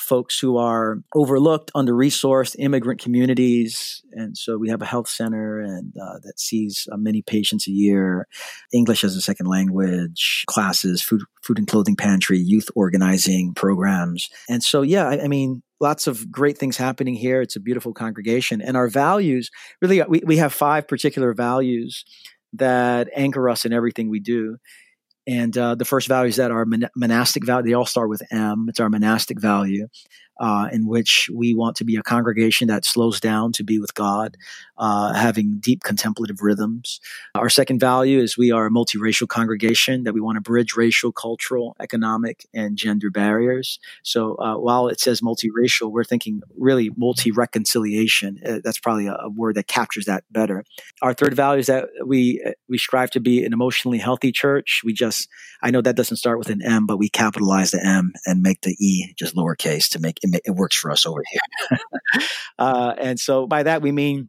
folks 0.00 0.38
who 0.38 0.56
are 0.56 0.98
overlooked, 1.14 1.70
under 1.74 1.92
resourced 1.92 2.56
immigrant 2.58 3.00
communities. 3.00 4.02
And 4.12 4.36
so 4.36 4.56
we 4.56 4.70
have 4.70 4.82
a 4.82 4.86
health 4.86 5.08
center 5.08 5.60
and 5.60 5.92
uh, 5.96 6.18
that 6.24 6.40
sees 6.40 6.88
uh, 6.90 6.96
many 6.96 7.22
patients 7.22 7.68
a 7.68 7.70
year, 7.70 8.26
English 8.72 9.04
as 9.04 9.14
a 9.14 9.20
second 9.20 9.46
language, 9.46 10.44
classes, 10.46 11.02
food, 11.02 11.22
food 11.42 11.58
and 11.58 11.68
clothing 11.68 11.96
pantry, 11.96 12.38
youth 12.38 12.68
organizing 12.74 13.54
programs. 13.54 14.30
And 14.48 14.62
so, 14.62 14.82
yeah, 14.82 15.08
I, 15.08 15.24
I 15.24 15.28
mean, 15.28 15.62
lots 15.80 16.06
of 16.06 16.30
great 16.30 16.56
things 16.56 16.76
happening 16.76 17.14
here. 17.14 17.42
It's 17.42 17.56
a 17.56 17.60
beautiful 17.60 17.92
congregation. 17.92 18.60
And 18.60 18.76
our 18.76 18.88
values 18.88 19.50
really, 19.82 20.02
we, 20.08 20.22
we 20.24 20.38
have 20.38 20.52
five 20.52 20.88
particular 20.88 21.34
values 21.34 22.04
that 22.54 23.08
anchor 23.14 23.48
us 23.48 23.64
in 23.64 23.72
everything 23.72 24.08
we 24.10 24.20
do. 24.20 24.56
And 25.26 25.56
uh, 25.56 25.74
the 25.74 25.84
first 25.84 26.08
values 26.08 26.36
that 26.36 26.50
are 26.50 26.64
mon- 26.64 26.88
monastic 26.96 27.44
value, 27.44 27.68
they 27.68 27.74
all 27.74 27.86
start 27.86 28.08
with 28.08 28.22
M. 28.32 28.66
It's 28.68 28.80
our 28.80 28.88
monastic 28.88 29.40
value 29.40 29.86
uh, 30.40 30.68
in 30.72 30.86
which 30.86 31.28
we 31.32 31.54
want 31.54 31.76
to 31.76 31.84
be 31.84 31.96
a 31.96 32.02
congregation 32.02 32.68
that 32.68 32.86
slows 32.86 33.20
down 33.20 33.52
to 33.52 33.62
be 33.62 33.78
with 33.78 33.94
God, 33.94 34.38
uh, 34.78 35.12
having 35.12 35.58
deep 35.60 35.82
contemplative 35.82 36.40
rhythms. 36.40 36.98
Our 37.34 37.50
second 37.50 37.78
value 37.78 38.18
is 38.18 38.38
we 38.38 38.50
are 38.50 38.66
a 38.66 38.70
multiracial 38.70 39.28
congregation 39.28 40.04
that 40.04 40.14
we 40.14 40.20
want 40.20 40.36
to 40.36 40.40
bridge 40.40 40.74
racial, 40.76 41.12
cultural, 41.12 41.76
economic, 41.78 42.46
and 42.54 42.78
gender 42.78 43.10
barriers. 43.10 43.78
So 44.02 44.36
uh, 44.36 44.56
while 44.56 44.88
it 44.88 44.98
says 44.98 45.20
multiracial, 45.20 45.92
we're 45.92 46.04
thinking 46.04 46.40
really 46.56 46.90
multi 46.96 47.30
reconciliation. 47.30 48.40
Uh, 48.44 48.58
that's 48.64 48.78
probably 48.78 49.06
a, 49.06 49.14
a, 49.14 49.28
word 49.28 49.56
that 49.56 49.68
captures 49.68 50.06
that 50.06 50.24
better. 50.30 50.64
Our 51.02 51.12
third 51.12 51.34
value 51.34 51.60
is 51.60 51.66
that 51.66 51.88
we 52.04 52.42
we 52.68 52.78
strive 52.78 53.10
to 53.10 53.20
be 53.20 53.44
an 53.44 53.52
emotionally 53.52 53.98
healthy 53.98 54.32
church. 54.32 54.80
We 54.84 54.94
just 54.94 55.28
I 55.62 55.70
know 55.70 55.82
that 55.82 55.96
doesn't 55.96 56.16
start 56.16 56.38
with 56.38 56.48
an 56.48 56.62
M, 56.62 56.86
but 56.86 56.98
we 56.98 57.10
capitalize 57.10 57.70
the 57.70 57.84
M 57.84 58.12
and 58.24 58.42
make 58.42 58.62
the 58.62 58.76
E 58.80 59.12
just 59.18 59.36
lowercase 59.36 59.88
to 59.90 60.00
make 60.00 60.18
it, 60.34 60.54
works 60.54 60.76
for 60.76 60.90
us 60.90 61.06
over 61.06 61.22
here. 61.30 61.78
uh, 62.58 62.94
and 62.98 63.18
so 63.18 63.46
by 63.46 63.62
that 63.62 63.82
we 63.82 63.92
mean 63.92 64.28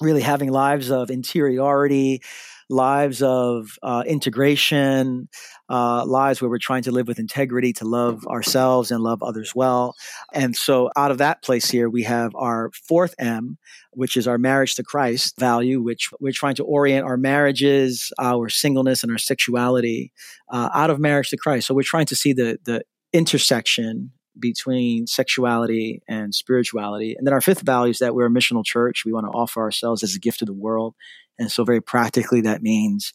really 0.00 0.22
having 0.22 0.50
lives 0.50 0.90
of 0.90 1.10
interiority, 1.10 2.22
lives 2.70 3.22
of 3.22 3.78
uh, 3.82 4.04
integration, 4.06 5.28
uh, 5.68 6.04
lives 6.04 6.40
where 6.40 6.50
we're 6.50 6.58
trying 6.58 6.82
to 6.82 6.92
live 6.92 7.08
with 7.08 7.18
integrity, 7.18 7.72
to 7.72 7.84
love 7.84 8.26
ourselves 8.26 8.90
and 8.90 9.02
love 9.02 9.22
others 9.22 9.54
well. 9.54 9.94
And 10.32 10.54
so, 10.54 10.90
out 10.96 11.10
of 11.10 11.18
that 11.18 11.42
place 11.42 11.70
here, 11.70 11.88
we 11.88 12.02
have 12.04 12.32
our 12.34 12.70
fourth 12.86 13.14
M, 13.18 13.58
which 13.92 14.16
is 14.16 14.28
our 14.28 14.38
marriage 14.38 14.74
to 14.76 14.82
Christ 14.82 15.38
value, 15.38 15.80
which 15.80 16.10
we're 16.20 16.32
trying 16.32 16.56
to 16.56 16.64
orient 16.64 17.06
our 17.06 17.16
marriages, 17.16 18.12
our 18.18 18.48
singleness, 18.48 19.02
and 19.02 19.10
our 19.10 19.18
sexuality 19.18 20.12
uh, 20.50 20.70
out 20.74 20.90
of 20.90 21.00
marriage 21.00 21.30
to 21.30 21.36
Christ. 21.36 21.66
So, 21.66 21.74
we're 21.74 21.82
trying 21.82 22.06
to 22.06 22.16
see 22.16 22.32
the 22.32 22.58
the 22.64 22.82
intersection 23.12 24.12
between 24.38 25.06
sexuality 25.06 26.02
and 26.08 26.34
spirituality. 26.34 27.14
And 27.16 27.26
then 27.26 27.34
our 27.34 27.40
fifth 27.40 27.62
value 27.62 27.90
is 27.90 27.98
that 27.98 28.14
we're 28.14 28.26
a 28.26 28.30
missional 28.30 28.64
church. 28.64 29.02
We 29.04 29.12
want 29.12 29.26
to 29.26 29.30
offer 29.30 29.60
ourselves 29.60 30.02
as 30.02 30.14
a 30.14 30.18
gift 30.18 30.40
to 30.40 30.44
the 30.44 30.52
world. 30.52 30.94
And 31.38 31.50
so, 31.50 31.64
very 31.64 31.80
practically, 31.80 32.40
that 32.42 32.62
means, 32.62 33.12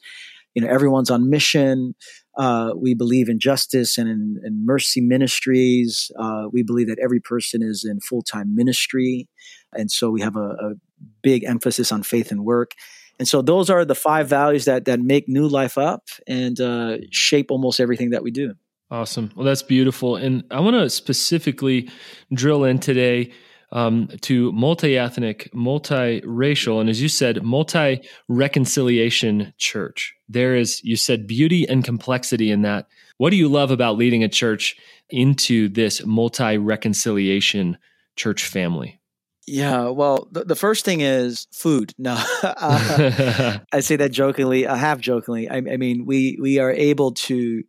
you 0.54 0.62
know, 0.62 0.70
everyone's 0.70 1.10
on 1.10 1.30
mission. 1.30 1.96
Uh, 2.38 2.72
we 2.76 2.94
believe 2.94 3.30
in 3.30 3.40
justice 3.40 3.98
and 3.98 4.10
in, 4.10 4.42
in 4.44 4.66
mercy 4.66 5.02
ministries. 5.02 6.10
Uh, 6.18 6.46
we 6.52 6.64
believe 6.64 6.88
that 6.88 7.00
every 7.00 7.20
person 7.20 7.62
is 7.62 7.86
in 7.88 8.00
full 8.00 8.22
time 8.22 8.56
ministry. 8.56 9.28
And 9.74 9.92
so, 9.92 10.10
we 10.10 10.22
have 10.22 10.36
a, 10.36 10.50
a 10.50 10.74
big 11.22 11.44
emphasis 11.44 11.92
on 11.92 12.04
faith 12.04 12.32
and 12.32 12.46
work. 12.46 12.72
And 13.20 13.28
so, 13.28 13.42
those 13.42 13.70
are 13.70 13.84
the 13.84 13.96
five 13.96 14.30
values 14.30 14.66
that, 14.66 14.86
that 14.86 15.00
make 15.00 15.28
New 15.28 15.48
Life 15.48 15.78
up 15.78 16.04
and 16.28 16.60
uh, 16.60 16.98
shape 17.12 17.52
almost 17.52 17.80
everything 17.80 18.12
that 18.12 18.24
we 18.24 18.32
do. 18.32 18.54
Awesome. 18.94 19.32
Well, 19.36 19.44
that's 19.44 19.64
beautiful. 19.64 20.18
And 20.18 20.44
I 20.52 20.60
want 20.60 20.76
to 20.76 20.88
specifically 20.88 21.90
drill 22.32 22.64
in 22.64 22.78
today 22.78 23.32
um, 23.72 24.08
to 24.22 24.52
multi 24.52 25.00
ethnic, 25.00 25.50
multi-racial, 25.52 26.80
and 26.80 26.88
as 26.92 27.02
you 27.02 27.10
said, 27.10 27.42
multi 27.42 28.08
reconciliation 28.28 29.52
church. 29.58 30.14
There 30.30 30.56
is, 30.56 30.80
you 30.84 30.96
said, 30.96 31.26
beauty 31.26 31.68
and 31.68 31.84
complexity 31.84 32.52
in 32.52 32.62
that. 32.62 32.86
What 33.18 33.32
do 33.32 33.36
you 33.36 33.50
love 33.50 33.72
about 33.72 33.98
leading 33.98 34.24
a 34.24 34.30
church 34.30 34.76
into 35.10 35.70
this 35.70 36.06
multi 36.06 36.60
reconciliation 36.60 37.80
church 38.16 38.46
family? 38.46 39.02
Yeah, 39.48 39.90
well, 39.90 40.28
the, 40.32 40.46
the 40.46 40.56
first 40.56 40.86
thing 40.86 41.02
is 41.02 41.48
food. 41.52 41.94
No, 41.98 42.14
uh, 42.44 43.58
I 43.74 43.80
say 43.80 43.96
that 43.96 44.12
jokingly, 44.12 44.68
uh, 44.68 44.76
half 44.76 45.00
jokingly. 45.00 45.50
I, 45.50 45.56
I 45.56 45.78
mean, 45.78 46.06
we 46.06 46.38
we 46.40 46.60
are 46.60 46.72
able 46.72 47.14
to 47.14 47.64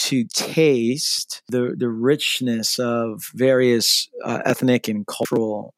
to 0.00 0.24
taste 0.24 1.42
the 1.48 1.74
the 1.76 1.90
richness 1.90 2.78
of 2.78 3.22
various 3.34 4.08
uh, 4.24 4.40
ethnic 4.46 4.88
and 4.88 5.06
cultural 5.06 5.74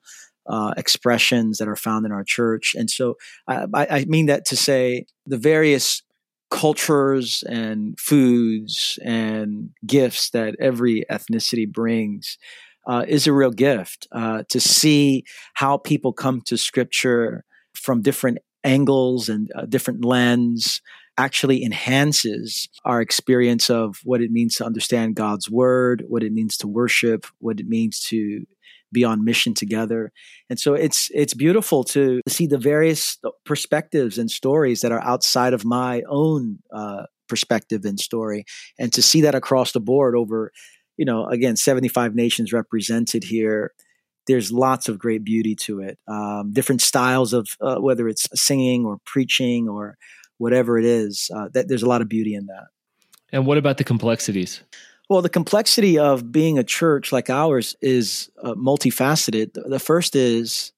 uh, 0.46 0.74
expressions 0.76 1.58
that 1.58 1.68
are 1.68 1.76
found 1.76 2.06
in 2.06 2.12
our 2.12 2.24
church. 2.24 2.74
And 2.76 2.90
so 2.90 3.16
I, 3.46 3.66
I, 3.74 4.04
mean 4.06 4.26
that 4.26 4.44
to 4.46 4.56
say 4.56 5.06
the 5.24 5.38
various 5.38 6.02
cultures 6.50 7.44
and 7.48 7.98
foods 7.98 8.98
and 9.04 9.70
gifts 9.86 10.30
that 10.30 10.56
every 10.60 11.04
ethnicity 11.10 11.70
brings 11.70 12.38
uh, 12.86 13.04
is 13.06 13.26
a 13.26 13.32
real 13.32 13.52
gift. 13.52 14.06
Uh, 14.12 14.42
to 14.48 14.60
see 14.60 15.24
how 15.54 15.78
people 15.78 16.12
come 16.12 16.40
to 16.42 16.58
Scripture 16.58 17.44
from 17.72 18.02
different 18.02 18.38
angles 18.64 19.28
and 19.28 19.50
uh, 19.56 19.64
different 19.66 20.04
lens 20.04 20.80
actually 21.18 21.62
enhances 21.64 22.68
our 22.84 23.00
experience 23.00 23.68
of 23.68 24.00
what 24.04 24.20
it 24.20 24.30
means 24.30 24.54
to 24.56 24.64
understand 24.64 25.14
God's 25.14 25.50
word, 25.50 26.04
what 26.08 26.22
it 26.22 26.32
means 26.32 26.56
to 26.58 26.68
worship, 26.68 27.26
what 27.38 27.60
it 27.60 27.66
means 27.68 28.00
to 28.08 28.44
be 28.92 29.04
on 29.04 29.24
mission 29.24 29.54
together. 29.54 30.12
And 30.50 30.58
so 30.58 30.74
it's 30.74 31.10
it's 31.14 31.34
beautiful 31.34 31.82
to 31.84 32.20
see 32.28 32.46
the 32.46 32.58
various 32.58 33.18
perspectives 33.44 34.18
and 34.18 34.30
stories 34.30 34.80
that 34.80 34.92
are 34.92 35.02
outside 35.02 35.54
of 35.54 35.64
my 35.64 36.02
own 36.08 36.58
uh, 36.74 37.04
perspective 37.28 37.84
and 37.84 37.98
story, 37.98 38.44
and 38.78 38.92
to 38.92 39.02
see 39.02 39.22
that 39.22 39.34
across 39.34 39.72
the 39.72 39.80
board 39.80 40.14
over, 40.14 40.52
you 40.98 41.06
know, 41.06 41.26
again, 41.26 41.56
seventy 41.56 41.88
five 41.88 42.14
nations 42.14 42.52
represented 42.52 43.24
here. 43.24 43.72
There's 44.26 44.52
lots 44.52 44.88
of 44.88 44.98
great 44.98 45.24
beauty 45.24 45.56
to 45.66 45.80
it. 45.80 45.98
Um, 46.06 46.52
different 46.52 46.80
styles 46.80 47.32
of 47.32 47.48
uh, 47.60 47.78
whether 47.78 48.06
it's 48.08 48.28
singing 48.34 48.84
or 48.84 48.98
preaching 49.04 49.68
or 49.68 49.96
whatever 50.42 50.76
it 50.76 50.84
is. 50.84 51.30
Uh, 51.34 51.48
that 51.54 51.68
there's 51.68 51.84
a 51.84 51.88
lot 51.88 52.02
of 52.02 52.08
beauty 52.08 52.34
in 52.34 52.46
that. 52.46 52.66
And 53.32 53.46
what 53.46 53.58
about 53.58 53.78
the 53.78 53.84
complexities? 53.84 54.60
Well, 55.08 55.22
the 55.22 55.28
complexity 55.28 55.98
of 55.98 56.32
being 56.32 56.58
a 56.58 56.64
church 56.64 57.12
like 57.12 57.30
ours 57.30 57.76
is 57.80 58.30
uh, 58.42 58.54
multifaceted. 58.54 59.52
The 59.54 59.78
first 59.78 60.16
is 60.16 60.72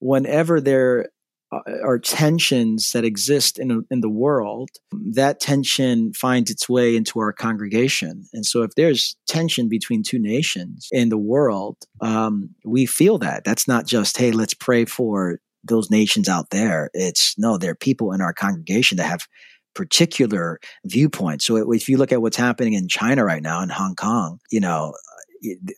whenever 0.00 0.60
there 0.60 1.10
uh, 1.52 1.60
are 1.84 1.98
tensions 1.98 2.92
that 2.92 3.04
exist 3.04 3.58
in 3.58 3.84
in 3.90 4.00
the 4.00 4.08
world, 4.08 4.70
that 5.12 5.40
tension 5.40 6.12
finds 6.12 6.50
its 6.50 6.68
way 6.68 6.96
into 6.96 7.20
our 7.20 7.32
congregation. 7.32 8.26
And 8.32 8.44
so, 8.46 8.62
if 8.62 8.70
there's 8.76 9.14
tension 9.28 9.68
between 9.68 10.02
two 10.02 10.18
nations 10.18 10.88
in 10.90 11.08
the 11.08 11.18
world, 11.18 11.76
um, 12.00 12.54
we 12.64 12.86
feel 12.86 13.18
that. 13.18 13.44
That's 13.44 13.68
not 13.68 13.86
just 13.86 14.16
hey, 14.16 14.32
let's 14.32 14.54
pray 14.54 14.86
for 14.86 15.40
those 15.68 15.90
nations 15.90 16.28
out 16.28 16.50
there. 16.50 16.90
It's 16.94 17.34
no, 17.38 17.58
there 17.58 17.72
are 17.72 17.76
people 17.76 18.12
in 18.12 18.20
our 18.20 18.32
congregation 18.32 18.96
that 18.96 19.04
have 19.08 19.26
particular 19.74 20.58
viewpoints. 20.84 21.44
So 21.44 21.72
if 21.72 21.88
you 21.88 21.98
look 21.98 22.12
at 22.12 22.22
what's 22.22 22.36
happening 22.36 22.72
in 22.72 22.88
China 22.88 23.24
right 23.24 23.42
now 23.42 23.62
in 23.62 23.68
Hong 23.68 23.94
Kong, 23.94 24.38
you 24.50 24.60
know, 24.60 24.94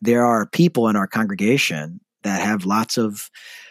there 0.01 0.25
are 0.25 0.47
people 0.47 0.89
in 0.89 0.97
our 0.97 1.09
congregation 1.09 2.01
that 2.23 2.41
have 2.41 2.65
lots 2.65 2.97
of 2.97 3.29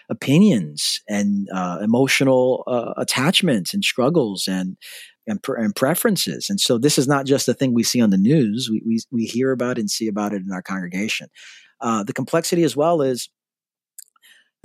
opinions 0.10 1.02
and 1.08 1.48
uh, 1.54 1.80
emotional 1.82 2.64
uh, 2.68 2.94
attachments 2.98 3.74
and 3.74 3.84
struggles 3.84 4.48
and, 4.48 4.78
and, 5.28 5.40
and 5.48 5.76
preferences. 5.76 6.48
And 6.50 6.60
so 6.60 6.78
this 6.78 6.98
is 6.98 7.08
not 7.08 7.26
just 7.26 7.48
a 7.48 7.54
thing 7.54 7.74
we 7.74 7.84
see 7.84 8.02
on 8.02 8.10
the 8.10 8.18
news. 8.18 8.70
We 8.72 8.82
we, 8.86 9.00
we 9.12 9.26
hear 9.26 9.52
about 9.52 9.78
and 9.78 9.90
see 9.90 10.08
about 10.08 10.34
it 10.34 10.42
in 10.42 10.52
our 10.52 10.62
congregation. 10.62 11.28
Uh, 11.82 12.04
the 12.04 12.14
complexity 12.14 12.64
as 12.64 12.76
well 12.76 13.02
is 13.02 13.30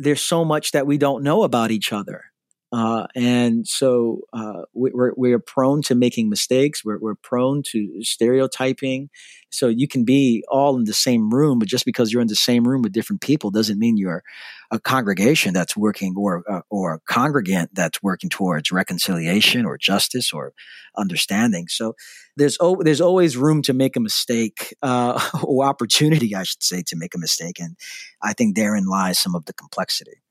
there's 0.03 0.23
so 0.23 0.45
much 0.45 0.73
that 0.73 0.87
we 0.87 0.99
don't 0.99 1.23
know 1.23 1.43
about 1.43 1.71
each 1.71 1.93
other. 1.93 2.32
Uh, 2.73 3.07
and 3.15 3.67
so 3.69 4.21
uh, 4.33 4.63
we, 4.73 4.91
are 4.91 5.13
we're 5.17 5.39
prone 5.39 5.83
to 5.83 5.95
making 5.95 6.31
mistakes. 6.31 6.83
We're, 6.85 6.99
we're 6.99 7.17
prone 7.17 7.63
to 7.71 8.03
stereotyping. 8.03 9.11
So 9.51 9.69
you 9.69 9.87
can 9.87 10.05
be 10.05 10.43
all 10.49 10.79
in 10.79 10.85
the 10.85 10.95
same 10.95 11.29
room, 11.29 11.59
but 11.59 11.69
just 11.69 11.85
because 11.85 12.11
you're 12.11 12.23
in 12.23 12.29
the 12.29 12.35
same 12.35 12.67
room 12.67 12.81
with 12.81 12.93
different 12.93 13.21
people 13.21 13.51
doesn't 13.51 13.79
mean 13.79 13.99
you're 13.99 14.23
a 14.71 14.81
congregation 14.81 15.53
that's 15.53 15.77
working 15.77 16.15
or 16.17 16.43
uh, 16.51 16.63
or 16.71 16.95
a 16.95 17.01
congregant 17.01 17.75
that's 17.75 18.03
working 18.03 18.31
towards 18.31 18.73
reconciliation 18.73 19.67
or 19.67 19.77
justice 19.77 20.33
or 20.33 20.55
understanding. 20.97 21.69
So 21.69 21.95
there's 22.39 22.57
o- 22.59 22.83
there's 22.83 23.03
always 23.03 23.37
room 23.37 23.61
to 23.63 23.75
make 23.75 23.97
a 23.97 24.01
mistake 24.01 24.75
uh, 24.83 25.21
or 25.45 25.67
opportunity, 25.67 26.35
I 26.35 26.45
should 26.45 26.63
say, 26.63 26.83
to 26.87 26.97
make 26.97 27.15
a 27.15 27.19
mistake, 27.19 27.61
and 27.61 27.77
I 28.23 28.33
think 28.33 28.57
therein 28.57 28.87
lies 28.87 29.19
some 29.19 29.35
of 29.35 29.45
the 29.45 29.53
complexity. 29.53 30.23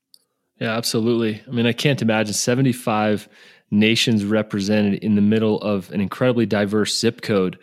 Yeah, 0.62 0.76
absolutely. 0.76 1.42
I 1.44 1.50
mean, 1.50 1.66
I 1.66 1.72
can't 1.72 2.00
imagine 2.02 2.34
75 2.34 3.28
nations 3.72 4.24
represented 4.24 5.02
in 5.02 5.16
the 5.16 5.20
middle 5.20 5.58
of 5.58 5.90
an 5.90 6.00
incredibly 6.00 6.46
diverse 6.46 6.96
zip 6.96 7.20
code. 7.20 7.58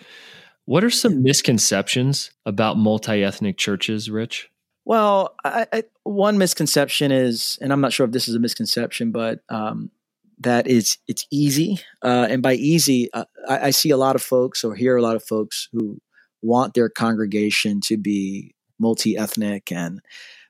What 0.65 0.83
are 0.83 0.89
some 0.89 1.23
misconceptions 1.23 2.31
about 2.45 2.75
multi 2.75 3.23
ethnic 3.23 3.57
churches, 3.57 4.11
Rich? 4.11 4.49
Well, 4.83 5.33
I, 5.45 5.65
I, 5.71 5.83
one 6.03 6.37
misconception 6.37 7.13
is, 7.13 7.57
and 7.61 7.71
I'm 7.71 7.79
not 7.79 7.93
sure 7.93 8.05
if 8.05 8.11
this 8.11 8.27
is 8.27 8.35
a 8.35 8.39
misconception, 8.39 9.13
but 9.13 9.39
um, 9.47 9.91
that 10.39 10.67
is 10.67 10.97
it's 11.07 11.25
easy. 11.31 11.79
Uh, 12.03 12.27
and 12.29 12.43
by 12.43 12.55
easy, 12.55 13.09
uh, 13.13 13.23
I, 13.47 13.67
I 13.67 13.69
see 13.69 13.91
a 13.91 13.97
lot 13.97 14.17
of 14.17 14.21
folks 14.21 14.65
or 14.65 14.75
hear 14.75 14.97
a 14.97 15.01
lot 15.01 15.15
of 15.15 15.23
folks 15.23 15.69
who 15.71 15.99
want 16.41 16.73
their 16.73 16.89
congregation 16.89 17.79
to 17.85 17.95
be 17.95 18.55
multi 18.77 19.15
ethnic 19.15 19.71
and 19.71 20.01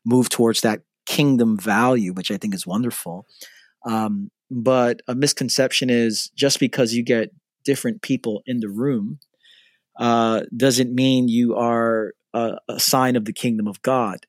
move 0.03 0.29
towards 0.29 0.61
that 0.61 0.81
kingdom 1.09 1.57
value, 1.57 2.13
which 2.13 2.29
I 2.29 2.37
think 2.37 2.53
is 2.53 2.67
wonderful. 2.67 3.25
Um, 3.83 4.29
but 4.51 5.01
a 5.07 5.15
misconception 5.15 5.89
is 5.89 6.29
just 6.35 6.59
because 6.59 6.93
you 6.93 7.03
get 7.03 7.33
different 7.65 8.03
people 8.03 8.43
in 8.45 8.59
the 8.59 8.69
room 8.69 9.19
uh, 9.97 10.41
doesn't 10.55 10.93
mean 10.93 11.27
you 11.27 11.55
are 11.55 12.13
a, 12.33 12.57
a, 12.69 12.79
sign 12.79 13.15
of 13.15 13.25
the 13.25 13.33
kingdom 13.33 13.67
of 13.67 13.81
God. 13.81 14.27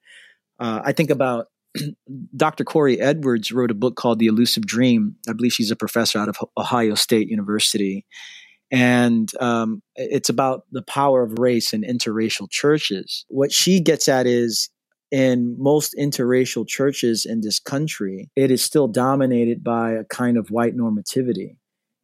Uh, 0.58 0.80
I 0.82 0.92
think 0.92 1.10
about 1.10 1.48
Dr. 2.36 2.64
Korie 2.64 2.98
Edwards 2.98 3.52
wrote 3.52 3.70
a 3.70 3.74
book 3.74 3.96
called 3.96 4.18
The 4.18 4.26
Elusive 4.26 4.64
Dream. 4.64 5.16
I 5.28 5.34
believe 5.34 5.52
she's 5.52 5.70
a 5.70 5.76
professor 5.76 6.18
out 6.18 6.30
of 6.30 6.38
Ohio 6.56 6.94
State 6.94 7.28
University. 7.28 8.06
And 8.72 9.30
um, 9.38 9.82
it's 9.96 10.30
about 10.30 10.64
the 10.72 10.82
power 10.82 11.22
of 11.22 11.38
race 11.38 11.74
in 11.74 11.82
interracial 11.82 12.50
churches. 12.50 13.26
What 13.28 13.52
she 13.52 13.80
gets 13.80 14.08
at 14.08 14.26
is 14.26 14.70
in 15.10 15.56
most 15.58 15.94
interracial 15.98 16.66
churches 16.66 17.26
in 17.26 17.40
this 17.40 17.58
country, 17.58 18.30
it 18.36 18.50
is 18.50 18.62
still 18.62 18.88
dominated 18.88 19.64
by 19.64 19.92
a 19.92 20.04
kind 20.04 20.36
of 20.36 20.50
white 20.50 20.76
normativity. 20.76 21.56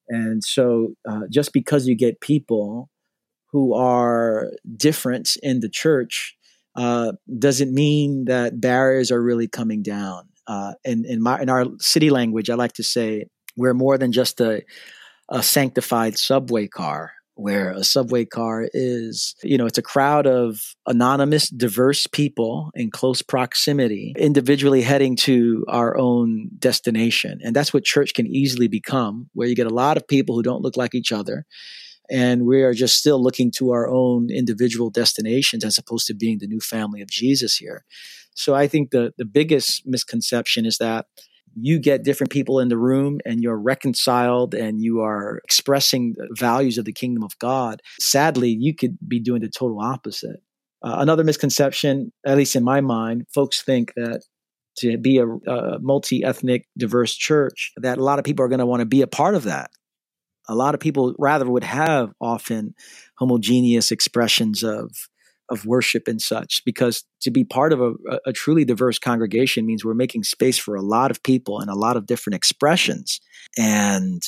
And 0.09 0.43
so 0.43 0.95
uh, 1.09 1.23
just 1.31 1.53
because 1.53 1.87
you 1.87 1.97
get 1.97 2.21
people 2.21 2.91
who 3.53 3.75
are 3.75 4.51
different 4.77 5.37
in 5.43 5.61
the 5.61 5.69
church 5.69 6.37
uh, 6.77 7.13
doesn't 7.39 7.73
mean 7.73 8.27
that 8.27 8.61
barriers 8.61 9.11
are 9.11 9.23
really 9.23 9.49
coming 9.49 9.83
down. 9.83 10.29
Uh, 10.47 10.75
in, 10.85 11.05
in, 11.05 11.23
my, 11.23 11.41
in 11.41 11.49
our 11.49 11.65
city 11.79 12.11
language, 12.11 12.51
I 12.51 12.55
like 12.55 12.75
to 12.75 12.83
say 12.85 13.27
we're 13.57 13.75
more 13.75 13.99
than 13.99 14.13
just 14.13 14.41
a, 14.41 14.63
a 15.29 15.43
sanctified 15.43 16.19
subway 16.19 16.69
car 16.69 17.13
where 17.37 17.71
a 17.71 17.85
subway 17.85 18.25
car 18.25 18.67
is, 18.73 19.35
you 19.43 19.59
know, 19.59 19.67
it's 19.67 19.79
a 19.79 19.83
crowd 19.83 20.27
of 20.27 20.59
anonymous, 20.87 21.51
diverse 21.51 22.07
people 22.07 22.71
in 22.75 22.91
close 22.91 23.21
proximity, 23.21 24.15
individually 24.19 24.81
heading 24.81 25.17
to 25.17 25.65
our 25.69 25.97
own 25.99 26.49
destination. 26.59 27.39
And 27.45 27.55
that's 27.55 27.75
what 27.75 27.85
church 27.85 28.15
can 28.15 28.27
easily 28.27 28.69
become, 28.69 29.29
where 29.35 29.47
you 29.47 29.55
get 29.55 29.67
a 29.67 29.75
lot 29.75 29.99
of 29.99 30.09
people 30.09 30.35
who 30.35 30.43
don't 30.43 30.63
look 30.63 30.79
like 30.79 30.95
each 30.95 31.13
other. 31.13 31.45
And 32.09 32.47
we 32.47 32.63
are 32.63 32.73
just 32.73 32.97
still 32.97 33.23
looking 33.23 33.51
to 33.57 33.71
our 33.73 33.87
own 33.87 34.31
individual 34.31 34.91
destinations 34.91 35.63
as 35.63 35.77
opposed 35.77 36.07
to 36.07 36.15
being 36.15 36.39
the 36.39 36.47
new 36.47 36.61
family 36.61 37.03
of 37.03 37.09
Jesus 37.09 37.57
here. 37.57 37.85
So 38.35 38.55
I 38.55 38.67
think 38.67 38.91
the, 38.91 39.13
the 39.19 39.25
biggest 39.25 39.83
misconception 39.87 40.65
is 40.65 40.79
that 40.79 41.07
you 41.59 41.79
get 41.79 42.05
different 42.05 42.31
people 42.31 42.61
in 42.61 42.69
the 42.69 42.77
room 42.77 43.19
and 43.25 43.43
you're 43.43 43.59
reconciled 43.59 44.55
and 44.55 44.81
you 44.81 45.01
are 45.01 45.39
expressing 45.45 46.15
values 46.33 46.77
of 46.77 46.85
the 46.85 46.93
kingdom 46.93 47.23
of 47.23 47.39
God. 47.39 47.81
Sadly, 47.99 48.51
you 48.51 48.75
could 48.75 48.99
be 49.07 49.21
doing 49.21 49.41
the 49.41 49.49
total 49.49 49.81
opposite. 49.81 50.41
Uh, 50.83 50.97
another 50.99 51.25
misconception, 51.25 52.13
at 52.27 52.37
least 52.37 52.57
in 52.57 52.63
my 52.63 52.81
mind, 52.81 53.27
folks 53.35 53.63
think 53.63 53.93
that 53.97 54.23
to 54.79 54.99
be 54.99 55.19
a, 55.19 55.27
a 55.27 55.79
multi 55.81 56.23
ethnic, 56.23 56.69
diverse 56.77 57.15
church, 57.15 57.73
that 57.79 57.97
a 57.97 58.05
lot 58.05 58.19
of 58.19 58.25
people 58.27 58.45
are 58.45 58.49
going 58.49 58.59
to 58.59 58.67
want 58.67 58.81
to 58.81 58.87
be 58.87 59.01
a 59.01 59.07
part 59.07 59.35
of 59.35 59.45
that. 59.45 59.71
A 60.49 60.55
lot 60.55 60.75
of 60.75 60.81
people 60.81 61.15
rather 61.19 61.47
would 61.47 61.65
have 61.65 62.13
often 62.21 62.75
homogeneous 63.19 63.91
expressions 63.91 64.63
of 64.63 64.91
of 65.49 65.67
worship 65.67 66.09
and 66.09 66.21
such 66.21 66.63
because 66.65 67.05
to 67.21 67.31
be 67.31 67.45
part 67.45 67.73
of 67.73 67.81
a, 67.81 67.93
a, 68.27 68.33
truly 68.33 68.65
diverse 68.65 68.99
congregation 68.99 69.67
means 69.67 69.85
we're 69.85 69.95
making 69.95 70.25
space 70.25 70.59
for 70.59 70.75
a 70.75 70.83
lot 70.83 71.11
of 71.11 71.23
people 71.23 71.61
and 71.61 71.71
a 71.71 71.75
lot 71.75 71.97
of 71.97 72.07
different 72.07 72.35
expressions. 72.35 73.21
And 73.57 74.23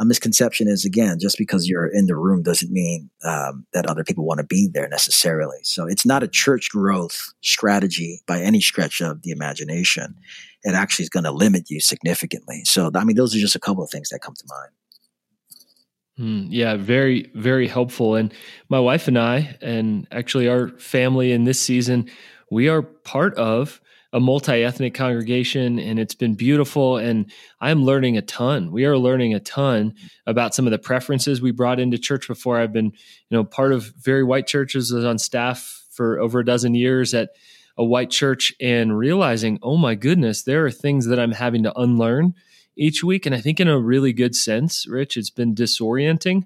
a 0.00 0.04
misconception 0.04 0.66
is 0.66 0.84
again 0.84 1.18
just 1.20 1.38
because 1.38 1.68
you're 1.68 1.86
in 1.86 2.06
the 2.06 2.16
room 2.16 2.42
doesn't 2.42 2.72
mean 2.72 3.10
um, 3.22 3.66
that 3.72 3.86
other 3.86 4.02
people 4.02 4.24
want 4.24 4.38
to 4.38 4.46
be 4.46 4.68
there 4.72 4.88
necessarily. 4.88 5.58
So 5.62 5.86
it's 5.86 6.06
not 6.06 6.22
a 6.22 6.28
church 6.28 6.70
growth 6.70 7.32
strategy 7.42 8.20
by 8.26 8.40
any 8.40 8.60
stretch 8.60 9.00
of 9.00 9.22
the 9.22 9.30
imagination. 9.30 10.16
It 10.64 10.74
actually 10.74 11.04
is 11.04 11.10
going 11.10 11.24
to 11.24 11.30
limit 11.30 11.70
you 11.70 11.80
significantly. 11.80 12.62
So 12.64 12.90
i 12.94 13.04
mean 13.04 13.16
those 13.16 13.36
are 13.36 13.38
just 13.38 13.56
a 13.56 13.60
couple 13.60 13.84
of 13.84 13.90
things 13.90 14.08
that 14.08 14.20
come 14.20 14.34
to 14.34 14.44
mind 14.48 14.72
Mm, 16.18 16.46
yeah, 16.50 16.76
very, 16.76 17.30
very 17.34 17.66
helpful. 17.66 18.14
And 18.14 18.32
my 18.68 18.78
wife 18.78 19.08
and 19.08 19.18
I, 19.18 19.56
and 19.60 20.06
actually 20.12 20.48
our 20.48 20.68
family 20.68 21.32
in 21.32 21.44
this 21.44 21.60
season, 21.60 22.08
we 22.50 22.68
are 22.68 22.82
part 22.82 23.34
of 23.34 23.80
a 24.12 24.20
multi 24.20 24.62
ethnic 24.62 24.94
congregation, 24.94 25.80
and 25.80 25.98
it's 25.98 26.14
been 26.14 26.36
beautiful. 26.36 26.98
And 26.98 27.32
I'm 27.60 27.84
learning 27.84 28.16
a 28.16 28.22
ton. 28.22 28.70
We 28.70 28.84
are 28.84 28.96
learning 28.96 29.34
a 29.34 29.40
ton 29.40 29.94
about 30.24 30.54
some 30.54 30.68
of 30.68 30.70
the 30.70 30.78
preferences 30.78 31.42
we 31.42 31.50
brought 31.50 31.80
into 31.80 31.98
church 31.98 32.28
before. 32.28 32.60
I've 32.60 32.72
been, 32.72 32.92
you 32.92 33.36
know, 33.36 33.42
part 33.42 33.72
of 33.72 33.92
very 33.98 34.22
white 34.22 34.46
churches, 34.46 34.92
on 34.92 35.18
staff 35.18 35.84
for 35.90 36.20
over 36.20 36.38
a 36.38 36.44
dozen 36.44 36.76
years 36.76 37.12
at 37.12 37.30
a 37.76 37.84
white 37.84 38.10
church, 38.10 38.52
and 38.60 38.96
realizing, 38.96 39.58
oh 39.64 39.76
my 39.76 39.96
goodness, 39.96 40.44
there 40.44 40.64
are 40.64 40.70
things 40.70 41.06
that 41.06 41.18
I'm 41.18 41.32
having 41.32 41.64
to 41.64 41.76
unlearn 41.76 42.34
each 42.76 43.04
week. 43.04 43.26
And 43.26 43.34
I 43.34 43.40
think 43.40 43.60
in 43.60 43.68
a 43.68 43.78
really 43.78 44.12
good 44.12 44.34
sense, 44.34 44.86
Rich, 44.86 45.16
it's 45.16 45.30
been 45.30 45.54
disorienting 45.54 46.44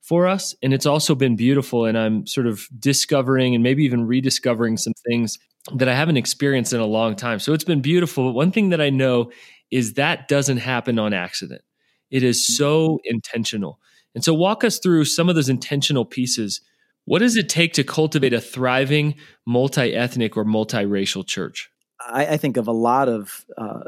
for 0.00 0.26
us. 0.26 0.54
And 0.62 0.72
it's 0.72 0.86
also 0.86 1.14
been 1.14 1.36
beautiful. 1.36 1.84
And 1.84 1.98
I'm 1.98 2.26
sort 2.26 2.46
of 2.46 2.68
discovering 2.78 3.54
and 3.54 3.62
maybe 3.62 3.84
even 3.84 4.06
rediscovering 4.06 4.76
some 4.76 4.94
things 5.06 5.38
that 5.74 5.88
I 5.88 5.94
haven't 5.94 6.16
experienced 6.16 6.72
in 6.72 6.80
a 6.80 6.86
long 6.86 7.14
time. 7.14 7.38
So 7.38 7.52
it's 7.52 7.64
been 7.64 7.80
beautiful. 7.82 8.28
But 8.28 8.32
one 8.32 8.52
thing 8.52 8.70
that 8.70 8.80
I 8.80 8.90
know 8.90 9.30
is 9.70 9.94
that 9.94 10.28
doesn't 10.28 10.58
happen 10.58 10.98
on 10.98 11.12
accident, 11.12 11.62
it 12.10 12.22
is 12.22 12.44
so 12.44 13.00
intentional. 13.04 13.78
And 14.14 14.24
so, 14.24 14.32
walk 14.32 14.64
us 14.64 14.78
through 14.78 15.04
some 15.04 15.28
of 15.28 15.34
those 15.34 15.50
intentional 15.50 16.04
pieces. 16.04 16.62
What 17.04 17.20
does 17.20 17.36
it 17.36 17.48
take 17.48 17.72
to 17.74 17.84
cultivate 17.84 18.32
a 18.32 18.40
thriving 18.40 19.14
multi 19.46 19.94
ethnic 19.94 20.36
or 20.36 20.44
multiracial 20.44 21.26
church? 21.26 21.70
I, 22.00 22.26
I, 22.26 22.36
think 22.36 22.56
of 22.56 22.68
a 22.68 22.72
lot 22.72 23.08
of 23.08 23.44
uh, 23.56 23.84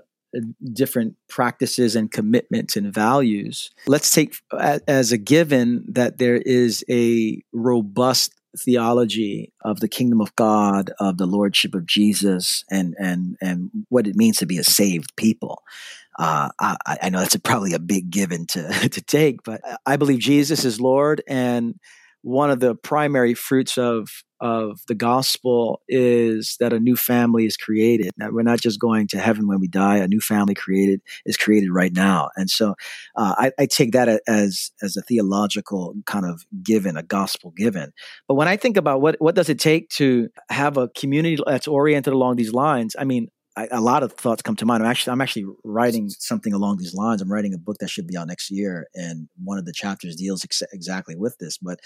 different 0.72 1.16
practices 1.28 1.96
and 1.96 2.10
commitments 2.10 2.76
and 2.76 2.92
values. 2.92 3.70
Let's 3.86 4.10
take 4.10 4.36
as 4.86 5.12
a 5.12 5.18
given 5.18 5.84
that 5.88 6.18
there 6.18 6.36
is 6.36 6.84
a 6.88 7.42
robust 7.52 8.32
theology 8.58 9.52
of 9.64 9.80
the 9.80 9.88
kingdom 9.88 10.20
of 10.20 10.34
God, 10.36 10.92
of 10.98 11.18
the 11.18 11.26
lordship 11.26 11.74
of 11.74 11.86
Jesus, 11.86 12.64
and 12.70 12.94
and 12.98 13.36
and 13.40 13.70
what 13.88 14.06
it 14.06 14.16
means 14.16 14.38
to 14.38 14.46
be 14.46 14.58
a 14.58 14.64
saved 14.64 15.14
people. 15.16 15.62
Uh, 16.18 16.50
I, 16.58 16.98
I, 17.02 17.08
know 17.08 17.20
that's 17.20 17.36
a, 17.36 17.40
probably 17.40 17.72
a 17.72 17.78
big 17.78 18.10
given 18.10 18.46
to 18.48 18.68
to 18.88 19.00
take, 19.00 19.42
but 19.42 19.60
I 19.86 19.96
believe 19.96 20.18
Jesus 20.18 20.64
is 20.64 20.80
Lord, 20.80 21.22
and 21.26 21.78
one 22.22 22.50
of 22.50 22.60
the 22.60 22.74
primary 22.74 23.34
fruits 23.34 23.78
of 23.78 24.08
of 24.40 24.80
the 24.88 24.94
gospel 24.94 25.82
is 25.86 26.56
that 26.60 26.72
a 26.72 26.80
new 26.80 26.96
family 26.96 27.44
is 27.44 27.58
created. 27.58 28.10
That 28.16 28.32
we're 28.32 28.42
not 28.42 28.60
just 28.60 28.80
going 28.80 29.06
to 29.08 29.18
heaven 29.18 29.46
when 29.46 29.60
we 29.60 29.68
die. 29.68 29.98
A 29.98 30.08
new 30.08 30.20
family 30.20 30.54
created 30.54 31.02
is 31.26 31.36
created 31.36 31.70
right 31.70 31.92
now, 31.92 32.30
and 32.36 32.48
so 32.48 32.74
uh, 33.16 33.34
I, 33.36 33.52
I, 33.58 33.66
take 33.66 33.92
that 33.92 34.22
as 34.26 34.70
as 34.82 34.96
a 34.96 35.02
theological 35.02 35.94
kind 36.06 36.24
of 36.24 36.44
given, 36.62 36.96
a 36.96 37.02
gospel 37.02 37.52
given. 37.56 37.92
But 38.28 38.34
when 38.34 38.48
I 38.48 38.56
think 38.56 38.76
about 38.76 39.00
what 39.00 39.16
what 39.18 39.34
does 39.34 39.48
it 39.48 39.58
take 39.58 39.90
to 39.90 40.28
have 40.48 40.76
a 40.76 40.88
community 40.88 41.38
that's 41.46 41.68
oriented 41.68 42.12
along 42.12 42.36
these 42.36 42.52
lines, 42.52 42.96
I 42.98 43.04
mean, 43.04 43.28
I, 43.60 43.68
a 43.70 43.80
lot 43.80 44.02
of 44.02 44.12
thoughts 44.12 44.42
come 44.42 44.56
to 44.56 44.66
mind. 44.66 44.82
I'm 44.82 44.90
actually 44.90 45.12
I'm 45.12 45.20
actually 45.20 45.46
writing 45.64 46.08
something 46.08 46.52
along 46.52 46.78
these 46.78 46.94
lines. 46.94 47.20
I'm 47.20 47.32
writing 47.32 47.54
a 47.54 47.58
book 47.58 47.76
that 47.80 47.90
should 47.90 48.06
be 48.06 48.16
out 48.16 48.28
next 48.28 48.50
year, 48.50 48.86
and 48.94 49.28
one 49.42 49.58
of 49.58 49.66
the 49.66 49.72
chapters 49.72 50.16
deals 50.16 50.44
ex- 50.44 50.62
exactly 50.72 51.16
with 51.16 51.36
this. 51.38 51.58
But 51.58 51.80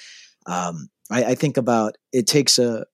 um, 0.47 0.89
I, 1.11 1.25
I, 1.25 1.35
think 1.35 1.57
about 1.57 1.97
it 2.13 2.27
takes 2.27 2.59
a 2.59 2.85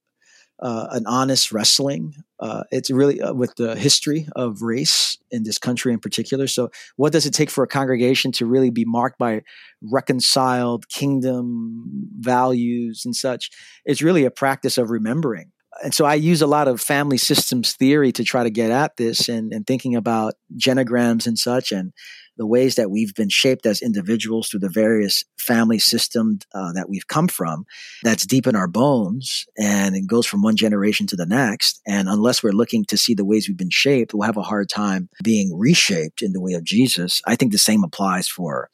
uh, 0.60 0.86
an 0.92 1.06
honest 1.06 1.52
wrestling. 1.52 2.14
Uh, 2.38 2.62
it's 2.70 2.90
really 2.90 3.20
uh, 3.20 3.34
with 3.34 3.54
the 3.56 3.76
history 3.76 4.28
of 4.36 4.62
race 4.62 5.18
in 5.30 5.42
this 5.42 5.58
country 5.58 5.92
in 5.92 5.98
particular. 5.98 6.46
So, 6.46 6.70
what 6.96 7.12
does 7.12 7.26
it 7.26 7.34
take 7.34 7.50
for 7.50 7.64
a 7.64 7.68
congregation 7.68 8.32
to 8.32 8.46
really 8.46 8.70
be 8.70 8.84
marked 8.84 9.18
by 9.18 9.42
reconciled 9.82 10.88
kingdom 10.88 12.08
values 12.18 13.02
and 13.04 13.14
such? 13.14 13.50
It's 13.84 14.02
really 14.02 14.24
a 14.24 14.30
practice 14.30 14.78
of 14.78 14.90
remembering 14.90 15.52
and 15.82 15.94
so 15.94 16.04
I 16.04 16.14
use 16.14 16.42
a 16.42 16.46
lot 16.46 16.68
of 16.68 16.80
family 16.80 17.18
systems 17.18 17.72
theory 17.72 18.12
to 18.12 18.24
try 18.24 18.42
to 18.42 18.50
get 18.50 18.70
at 18.70 18.96
this 18.96 19.28
and, 19.28 19.52
and 19.52 19.66
thinking 19.66 19.96
about 19.96 20.34
genograms 20.56 21.26
and 21.26 21.38
such 21.38 21.72
and 21.72 21.92
the 22.36 22.46
ways 22.46 22.76
that 22.76 22.90
we've 22.90 23.14
been 23.14 23.28
shaped 23.28 23.66
as 23.66 23.82
individuals 23.82 24.48
through 24.48 24.60
the 24.60 24.70
various 24.70 25.24
family 25.38 25.78
systems 25.78 26.42
uh, 26.54 26.72
that 26.72 26.88
we've 26.88 27.06
come 27.06 27.28
from 27.28 27.66
that's 28.02 28.26
deep 28.26 28.46
in 28.46 28.56
our 28.56 28.68
bones 28.68 29.46
and 29.58 29.94
it 29.94 30.06
goes 30.06 30.26
from 30.26 30.42
one 30.42 30.56
generation 30.56 31.06
to 31.06 31.16
the 31.16 31.26
next. 31.26 31.80
And 31.86 32.08
unless 32.08 32.42
we're 32.42 32.52
looking 32.52 32.84
to 32.86 32.96
see 32.96 33.14
the 33.14 33.24
ways 33.24 33.48
we've 33.48 33.56
been 33.56 33.70
shaped 33.70 34.14
we'll 34.14 34.26
have 34.26 34.36
a 34.36 34.42
hard 34.42 34.68
time 34.68 35.08
being 35.22 35.56
reshaped 35.58 36.22
in 36.22 36.32
the 36.32 36.40
way 36.40 36.54
of 36.54 36.64
jesus. 36.64 37.20
I 37.26 37.36
think 37.36 37.52
the 37.52 37.58
same 37.58 37.84
applies 37.84 38.28
for 38.28 38.70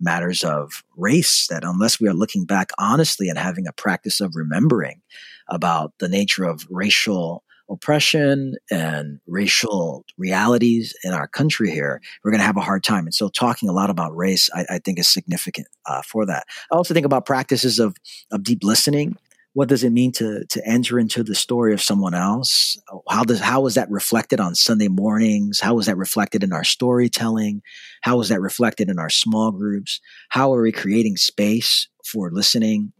matters 0.00 0.42
of 0.42 0.84
race 0.96 1.46
that 1.48 1.64
unless 1.64 2.00
we 2.00 2.08
are 2.08 2.14
looking 2.14 2.44
back 2.44 2.70
honestly 2.78 3.28
and 3.28 3.38
having 3.38 3.66
a 3.66 3.72
practice 3.72 4.20
of 4.20 4.34
remembering 4.34 5.00
about 5.48 5.92
the 5.98 6.08
nature 6.08 6.44
of 6.44 6.66
racial 6.70 7.42
oppression 7.68 8.56
and 8.70 9.20
racial 9.26 10.04
realities 10.18 10.94
in 11.04 11.12
our 11.12 11.28
country 11.28 11.70
here, 11.70 12.00
we're 12.24 12.32
going 12.32 12.40
to 12.40 12.46
have 12.46 12.56
a 12.56 12.62
hard 12.62 12.82
time. 12.82 13.04
And 13.04 13.14
so, 13.14 13.28
talking 13.28 13.68
a 13.68 13.72
lot 13.72 13.90
about 13.90 14.14
race, 14.16 14.50
I, 14.54 14.66
I 14.68 14.78
think, 14.78 14.98
is 14.98 15.08
significant 15.08 15.68
uh, 15.86 16.02
for 16.02 16.26
that. 16.26 16.46
I 16.72 16.76
also 16.76 16.94
think 16.94 17.06
about 17.06 17.26
practices 17.26 17.78
of 17.78 17.96
of 18.30 18.42
deep 18.42 18.62
listening. 18.62 19.16
What 19.52 19.68
does 19.68 19.82
it 19.82 19.90
mean 19.90 20.12
to 20.12 20.44
to 20.46 20.66
enter 20.66 20.98
into 20.98 21.22
the 21.22 21.34
story 21.34 21.72
of 21.72 21.82
someone 21.82 22.14
else? 22.14 22.80
How 23.08 23.24
does 23.24 23.40
how 23.40 23.66
is 23.66 23.74
that 23.74 23.90
reflected 23.90 24.40
on 24.40 24.54
sunday 24.54 24.88
mornings? 24.88 25.60
How 25.60 25.78
is 25.78 25.86
that 25.86 25.96
reflected 25.96 26.44
in 26.44 26.52
our 26.52 26.64
storytelling? 26.64 27.62
How 28.02 28.20
is 28.20 28.28
that 28.28 28.40
reflected 28.40 28.88
in 28.88 28.98
our 28.98 29.10
small 29.10 29.50
groups? 29.50 30.00
How 30.28 30.52
are 30.54 30.62
we 30.62 30.72
creating 30.72 31.16
space 31.16 31.88
for 32.04 32.30
listening? 32.30 32.92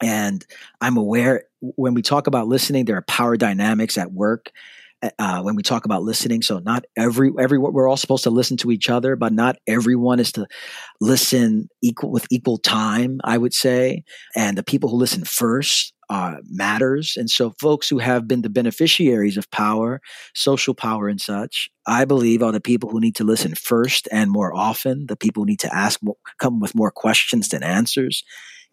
And 0.00 0.44
i'm 0.80 0.96
aware 0.96 1.44
when 1.60 1.94
we 1.94 2.02
talk 2.02 2.26
about 2.26 2.46
listening 2.46 2.84
there 2.84 2.96
are 2.96 3.02
power 3.02 3.36
dynamics 3.36 3.98
at 3.98 4.12
work 4.12 4.52
uh, 5.18 5.42
when 5.42 5.54
we 5.54 5.62
talk 5.62 5.84
about 5.84 6.02
listening. 6.02 6.42
So 6.42 6.58
not 6.58 6.84
every 6.96 7.30
every 7.38 7.58
we're 7.58 7.88
all 7.88 7.96
supposed 7.96 8.24
to 8.24 8.30
listen 8.30 8.56
to 8.58 8.70
each 8.70 8.90
other, 8.90 9.16
but 9.16 9.32
not 9.32 9.56
everyone 9.66 10.20
is 10.20 10.32
to 10.32 10.46
listen 11.00 11.68
equal 11.82 12.10
with 12.10 12.26
equal 12.30 12.58
time. 12.58 13.20
I 13.24 13.38
would 13.38 13.54
say, 13.54 14.04
and 14.36 14.56
the 14.56 14.62
people 14.62 14.90
who 14.90 14.96
listen 14.96 15.24
first 15.24 15.92
uh, 16.10 16.36
matters. 16.48 17.16
And 17.16 17.28
so, 17.28 17.50
folks 17.60 17.88
who 17.88 17.98
have 17.98 18.26
been 18.26 18.42
the 18.42 18.48
beneficiaries 18.48 19.36
of 19.36 19.50
power, 19.50 20.00
social 20.34 20.74
power, 20.74 21.08
and 21.08 21.20
such, 21.20 21.70
I 21.86 22.04
believe 22.04 22.42
are 22.42 22.52
the 22.52 22.60
people 22.60 22.90
who 22.90 23.00
need 23.00 23.16
to 23.16 23.24
listen 23.24 23.54
first 23.54 24.08
and 24.10 24.30
more 24.30 24.54
often. 24.54 25.06
The 25.06 25.16
people 25.16 25.42
who 25.42 25.46
need 25.46 25.60
to 25.60 25.74
ask, 25.74 26.00
come 26.40 26.60
with 26.60 26.74
more 26.74 26.90
questions 26.90 27.48
than 27.48 27.62
answers 27.62 28.24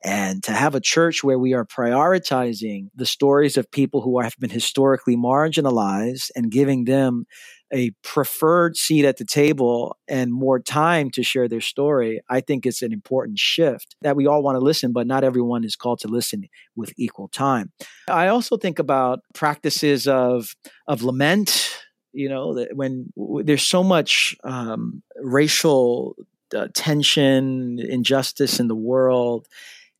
and 0.06 0.44
to 0.44 0.52
have 0.52 0.76
a 0.76 0.80
church 0.80 1.24
where 1.24 1.39
we 1.39 1.54
are 1.56 1.65
prioritizing 1.65 2.89
the 2.94 3.08
stories 3.08 3.58
of 3.58 3.72
people 3.72 4.02
who 4.02 4.22
have 4.22 4.36
been 4.39 4.52
historically 4.52 5.18
marginalized 5.18 6.30
and 6.36 6.52
giving 6.52 6.86
them 6.86 7.26
a 7.74 7.89
preferred 8.04 8.78
seat 8.78 9.04
at 9.04 9.18
the 9.18 9.26
table 9.26 9.98
and 10.08 10.32
more 10.32 10.60
time 10.60 11.10
to 11.10 11.24
share 11.24 11.48
their 11.48 11.60
story, 11.60 12.22
I 12.30 12.39
think 12.39 12.68
it's 12.68 12.84
an 12.84 12.94
important 12.94 13.39
shift 13.39 13.96
that 14.04 14.15
we 14.15 14.28
all 14.28 14.44
want 14.44 14.58
to 14.58 14.63
listen, 14.63 14.94
but 14.94 15.08
not 15.08 15.24
everyone 15.24 15.63
is 15.63 15.76
called 15.76 16.00
to 16.02 16.08
listen 16.08 16.44
with 16.76 16.94
equal 16.98 17.28
time. 17.28 17.72
I 18.08 18.28
also 18.28 18.58
think 18.58 18.78
about 18.78 19.22
practices 19.34 20.08
of 20.08 20.56
of 20.88 21.02
lament. 21.02 21.72
You 22.13 22.30
know, 22.30 22.54
that 22.54 22.76
when 22.76 23.12
there's 23.44 23.63
so 23.63 23.84
much 23.84 24.38
um, 24.44 25.02
racial 25.18 26.15
uh, 26.56 26.68
tension, 26.74 27.80
injustice 27.80 28.60
in 28.60 28.68
the 28.68 28.76
world, 28.76 29.48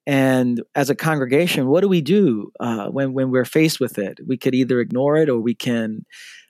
and 0.08 0.62
as 0.76 0.90
a 0.90 0.96
congregation, 0.96 1.68
what 1.68 1.82
do 1.82 1.88
we 1.88 2.02
do 2.02 2.52
uh, 2.60 2.88
when 2.90 3.14
when 3.14 3.32
we're 3.32 3.46
faced 3.46 3.80
with 3.80 3.98
it? 3.98 4.20
We 4.26 4.38
could 4.38 4.54
either 4.54 4.80
ignore 4.80 5.18
it 5.18 5.30
or 5.30 5.40
we 5.40 5.56
can 5.56 6.06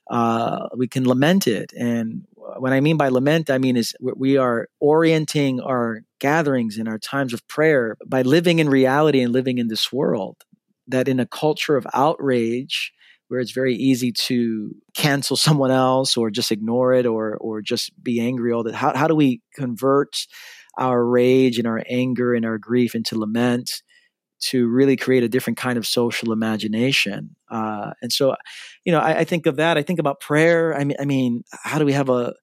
uh, 0.10 0.68
we 0.76 0.88
can 0.88 1.08
lament 1.08 1.48
it. 1.48 1.72
And 1.74 2.24
what 2.36 2.74
I 2.74 2.82
mean 2.82 2.98
by 2.98 3.10
lament, 3.10 3.50
I 3.50 3.58
mean 3.58 3.78
is 3.78 3.96
we 4.00 4.38
are 4.38 4.68
orienting 4.80 5.62
our 5.62 6.02
gatherings 6.20 6.78
and 6.78 6.88
our 6.88 7.00
times 7.00 7.34
of 7.34 7.48
prayer 7.48 7.98
by 8.06 8.22
living 8.22 8.60
in 8.60 8.70
reality 8.70 9.22
and 9.22 9.32
living 9.32 9.58
in 9.58 9.68
this 9.68 9.92
world. 9.92 10.38
That 10.88 11.08
in 11.08 11.20
a 11.20 11.26
culture 11.26 11.78
of 11.78 11.88
outrage, 11.94 12.94
where 13.30 13.40
it's 13.40 13.54
very 13.54 13.74
easy 13.74 14.12
to 14.12 14.76
cancel 14.96 15.38
someone 15.38 15.72
else 15.72 16.18
or 16.18 16.30
just 16.30 16.52
ignore 16.52 16.94
it 16.94 17.06
or 17.06 17.38
or 17.38 17.62
just 17.62 17.92
be 18.04 18.20
angry 18.20 18.52
all 18.52 18.64
that, 18.64 18.76
how 18.76 18.96
how 18.96 19.08
do 19.08 19.16
we 19.16 19.42
convert 19.56 20.28
our 20.78 21.06
rage 21.06 21.58
and 21.58 21.68
our 21.68 21.84
anger 21.90 22.34
and 22.34 22.46
our 22.46 22.58
grief 22.58 22.96
into 22.96 23.18
lament 23.18 23.82
to 24.42 24.68
really 24.68 24.98
create 24.98 25.24
a 25.24 25.30
different 25.30 25.58
kind 25.58 25.78
of 25.78 25.88
social 25.88 26.32
imagination. 26.32 27.36
Uh, 27.50 27.92
and 28.02 28.12
so, 28.12 28.36
you 28.84 28.92
know, 28.92 29.00
I, 29.00 29.20
I, 29.20 29.24
think 29.24 29.46
of 29.46 29.56
that. 29.58 29.78
I 29.78 29.82
think 29.82 30.00
about 30.00 30.20
prayer. 30.20 30.76
I 30.76 30.84
mean, 30.84 30.98
I 31.00 31.06
mean, 31.06 31.44
how 31.52 31.80
do 31.80 31.86
we 31.86 31.94
have 31.94 32.10
a 32.10 32.34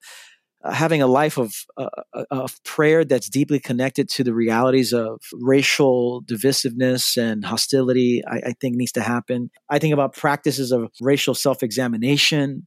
having 0.65 1.03
a 1.03 1.07
life 1.07 1.39
of 1.39 1.53
uh, 1.77 1.89
uh, 2.15 2.25
of 2.31 2.63
prayer 2.65 3.05
that's 3.05 3.29
deeply 3.29 3.59
connected 3.59 4.09
to 4.09 4.25
the 4.25 4.33
realities 4.33 4.93
of 4.93 5.21
racial 5.35 6.23
divisiveness 6.25 7.17
and 7.17 7.45
hostility? 7.45 8.23
I, 8.27 8.37
I 8.37 8.55
think 8.61 8.77
needs 8.77 8.93
to 8.93 9.03
happen. 9.03 9.51
I 9.69 9.79
think 9.79 9.93
about 9.93 10.15
practices 10.15 10.73
of 10.73 10.91
racial 11.01 11.35
self 11.35 11.63
examination. 11.63 12.67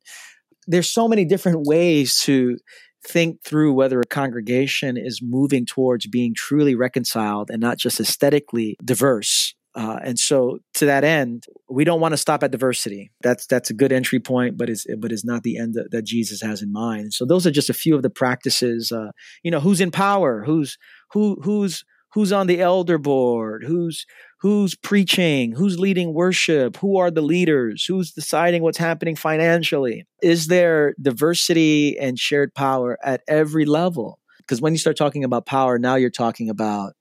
There's 0.67 0.89
so 0.89 1.08
many 1.08 1.25
different 1.25 1.65
ways 1.67 2.19
to 2.21 2.58
think 3.06 3.44
through 3.44 3.74
whether 3.74 4.00
a 4.00 4.06
congregation 4.06 4.98
is 4.98 5.22
moving 5.22 5.65
towards 5.65 6.08
being 6.08 6.34
truly 6.36 6.76
reconciled 6.76 7.50
and 7.50 7.62
not 7.62 7.78
just 7.78 8.00
aesthetically 8.00 8.76
diverse. 8.84 9.54
Uh, 9.76 10.00
and 10.04 10.18
so, 10.18 10.60
to 10.74 10.86
that 10.86 11.04
end, 11.04 11.46
we 11.70 11.84
don't 11.84 12.00
want 12.00 12.13
to 12.13 12.18
stop 12.18 12.44
at 12.44 12.52
diversity. 12.52 13.12
That's 13.22 13.46
that's 13.46 13.70
a 13.70 13.74
good 13.74 13.91
entry 13.91 14.22
point, 14.22 14.58
but 14.58 14.70
is 14.70 14.88
but 15.00 15.12
is 15.12 15.26
not 15.26 15.44
the 15.44 15.58
end 15.58 15.74
that, 15.74 15.91
that 15.91 16.06
Jesus 16.06 16.41
has 16.41 16.62
in 16.62 16.72
mind. 16.72 17.13
So, 17.13 17.26
those 17.26 17.46
are 17.46 17.52
just 17.52 17.70
a 17.70 17.74
few 17.74 17.94
of 17.94 18.02
the 18.02 18.10
practices. 18.10 18.94
Uh, 18.94 19.12
you 19.44 19.52
know, 19.52 19.60
who's 19.60 19.82
in 19.82 19.91
power? 19.91 20.46
Who's 20.46 20.78
who? 21.12 21.38
Who's 21.41 21.84
who's 22.15 22.32
on 22.32 22.47
the 22.47 22.62
elder 22.62 22.97
board? 22.97 23.63
Who's 23.63 24.06
who's 24.39 24.73
preaching, 24.75 25.51
who's 25.51 25.80
leading 25.80 26.13
worship, 26.13 26.78
who 26.78 26.97
are 26.97 27.12
the 27.12 27.21
leaders, 27.21 27.84
who's 27.86 28.12
deciding 28.12 28.62
what's 28.62 28.78
happening 28.78 29.15
financially. 29.15 30.06
Is 30.21 30.47
there 30.47 30.93
diversity 31.01 31.97
and 31.99 32.17
shared 32.17 32.54
power 32.54 32.97
at 33.04 33.21
every 33.28 33.65
level? 33.65 34.19
Because 34.38 34.62
when 34.62 34.73
you 34.73 34.78
start 34.78 34.97
talking 34.97 35.23
about 35.23 35.45
power, 35.45 35.78
now 35.78 35.95
you're 35.95 36.10
talking 36.10 36.49
about 36.49 36.93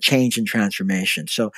change 0.00 0.38
and 0.38 0.46
transformation. 0.46 1.26
So, 1.26 1.50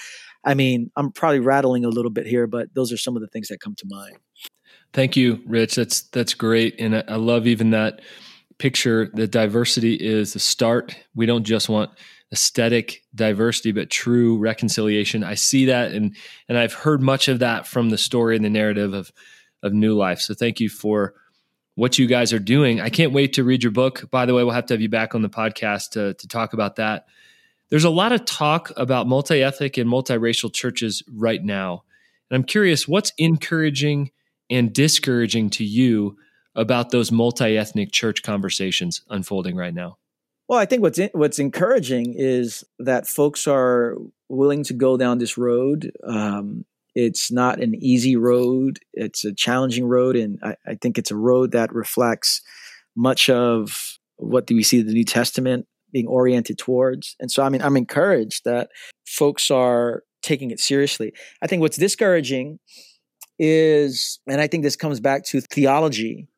I 0.44 0.54
mean, 0.54 0.90
I'm 0.96 1.12
probably 1.12 1.40
rattling 1.40 1.84
a 1.84 1.88
little 1.88 2.10
bit 2.10 2.26
here, 2.26 2.46
but 2.46 2.72
those 2.74 2.92
are 2.92 2.96
some 2.96 3.16
of 3.16 3.20
the 3.20 3.28
things 3.28 3.48
that 3.48 3.60
come 3.60 3.74
to 3.76 3.86
mind. 3.88 4.16
Thank 4.92 5.16
you, 5.16 5.42
Rich. 5.46 5.74
That's 5.74 6.02
that's 6.02 6.34
great, 6.34 6.76
and 6.78 7.04
I, 7.08 7.16
love 7.16 7.46
even 7.46 7.70
that 7.70 8.00
picture 8.58 9.10
that 9.14 9.30
diversity 9.30 9.94
is 9.94 10.34
the 10.34 10.38
start. 10.38 10.96
We 11.14 11.26
don't 11.26 11.44
just 11.44 11.68
want 11.68 11.90
aesthetic 12.32 13.02
diversity 13.14 13.72
but 13.72 13.90
true 13.90 14.38
reconciliation. 14.38 15.22
I 15.22 15.34
see 15.34 15.66
that 15.66 15.92
and 15.92 16.16
and 16.48 16.56
i've 16.56 16.72
heard 16.72 17.02
much 17.02 17.28
of 17.28 17.40
that 17.40 17.66
from 17.66 17.90
the 17.90 17.98
story 17.98 18.36
and 18.36 18.44
the 18.44 18.50
narrative 18.50 18.94
of 18.94 19.12
of 19.62 19.72
new 19.72 19.94
life. 19.94 20.20
So 20.20 20.34
thank 20.34 20.58
you 20.58 20.68
for 20.68 21.14
what 21.74 21.98
you 21.98 22.06
guys 22.06 22.32
are 22.32 22.38
doing. 22.38 22.80
I 22.80 22.90
can't 22.90 23.12
wait 23.12 23.34
to 23.34 23.44
read 23.44 23.62
your 23.62 23.72
book. 23.72 24.10
By 24.10 24.26
the 24.26 24.34
way 24.34 24.42
we'll 24.44 24.54
have 24.54 24.66
to 24.66 24.74
have 24.74 24.80
you 24.80 24.88
back 24.88 25.14
on 25.14 25.22
the 25.22 25.28
podcast 25.28 25.90
to, 25.90 26.14
to 26.14 26.28
talk 26.28 26.52
about 26.52 26.76
that. 26.76 27.06
There's 27.70 27.84
a 27.84 27.90
lot 27.90 28.12
of 28.12 28.24
talk 28.24 28.70
about 28.76 29.06
multi-ethnic 29.06 29.78
and 29.78 29.88
multiracial 29.88 30.52
churches 30.52 31.02
right 31.10 31.42
now. 31.42 31.84
And 32.30 32.36
i'm 32.36 32.44
curious 32.44 32.88
what's 32.88 33.12
encouraging 33.18 34.10
and 34.50 34.72
discouraging 34.72 35.50
to 35.50 35.64
you 35.64 36.16
about 36.54 36.90
those 36.90 37.12
multi-ethnic 37.12 37.92
church 37.92 38.22
conversations 38.22 39.02
unfolding 39.08 39.56
right 39.56 39.72
now 39.72 39.96
well, 40.48 40.58
I 40.58 40.66
think 40.66 40.82
what's 40.82 40.98
in, 40.98 41.10
what's 41.12 41.38
encouraging 41.38 42.14
is 42.16 42.64
that 42.78 43.06
folks 43.06 43.46
are 43.46 43.96
willing 44.28 44.64
to 44.64 44.74
go 44.74 44.96
down 44.96 45.18
this 45.18 45.38
road. 45.38 45.92
Um, 46.06 46.64
it's 46.94 47.30
not 47.32 47.60
an 47.60 47.74
easy 47.74 48.16
road; 48.16 48.80
it's 48.92 49.24
a 49.24 49.32
challenging 49.32 49.86
road, 49.86 50.16
and 50.16 50.38
I, 50.42 50.56
I, 50.66 50.74
think 50.74 50.98
it's 50.98 51.10
a 51.10 51.16
road 51.16 51.52
that 51.52 51.72
reflects 51.72 52.42
much 52.94 53.30
of 53.30 53.98
what 54.16 54.48
we 54.50 54.62
see 54.62 54.82
the 54.82 54.92
New 54.92 55.04
Testament 55.04 55.66
being 55.92 56.06
oriented 56.06 56.58
towards. 56.58 57.16
And 57.20 57.30
so, 57.30 57.42
I 57.42 57.48
mean, 57.48 57.62
I'm 57.62 57.76
encouraged 57.76 58.44
that 58.44 58.70
folks 59.06 59.50
are 59.50 60.02
taking 60.22 60.50
it 60.50 60.60
seriously. 60.60 61.12
I 61.42 61.46
think 61.46 61.60
what's 61.60 61.76
discouraging 61.76 62.58
is, 63.38 64.20
and 64.26 64.40
I 64.40 64.46
think 64.46 64.62
this 64.62 64.76
comes 64.76 65.00
back 65.00 65.24
to 65.26 65.40
theology 65.40 66.28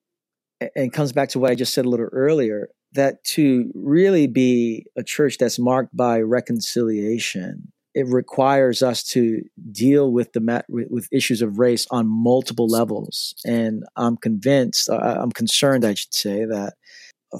and 0.74 0.92
comes 0.92 1.12
back 1.12 1.30
to 1.30 1.38
what 1.38 1.50
I 1.50 1.54
just 1.54 1.74
said 1.74 1.84
a 1.84 1.88
little 1.88 2.08
earlier 2.12 2.68
that 2.94 3.22
to 3.24 3.70
really 3.74 4.26
be 4.26 4.86
a 4.96 5.02
church 5.02 5.38
that's 5.38 5.58
marked 5.58 5.96
by 5.96 6.20
reconciliation, 6.20 7.72
it 7.94 8.06
requires 8.08 8.82
us 8.82 9.04
to 9.04 9.42
deal 9.70 10.10
with 10.10 10.32
the 10.32 10.64
with 10.68 11.08
issues 11.12 11.42
of 11.42 11.58
race 11.58 11.86
on 11.90 12.08
multiple 12.08 12.66
levels. 12.66 13.34
And 13.44 13.84
I'm 13.96 14.16
convinced, 14.16 14.90
I'm 14.90 15.30
concerned, 15.30 15.84
I 15.84 15.94
should 15.94 16.14
say, 16.14 16.44
that 16.44 16.74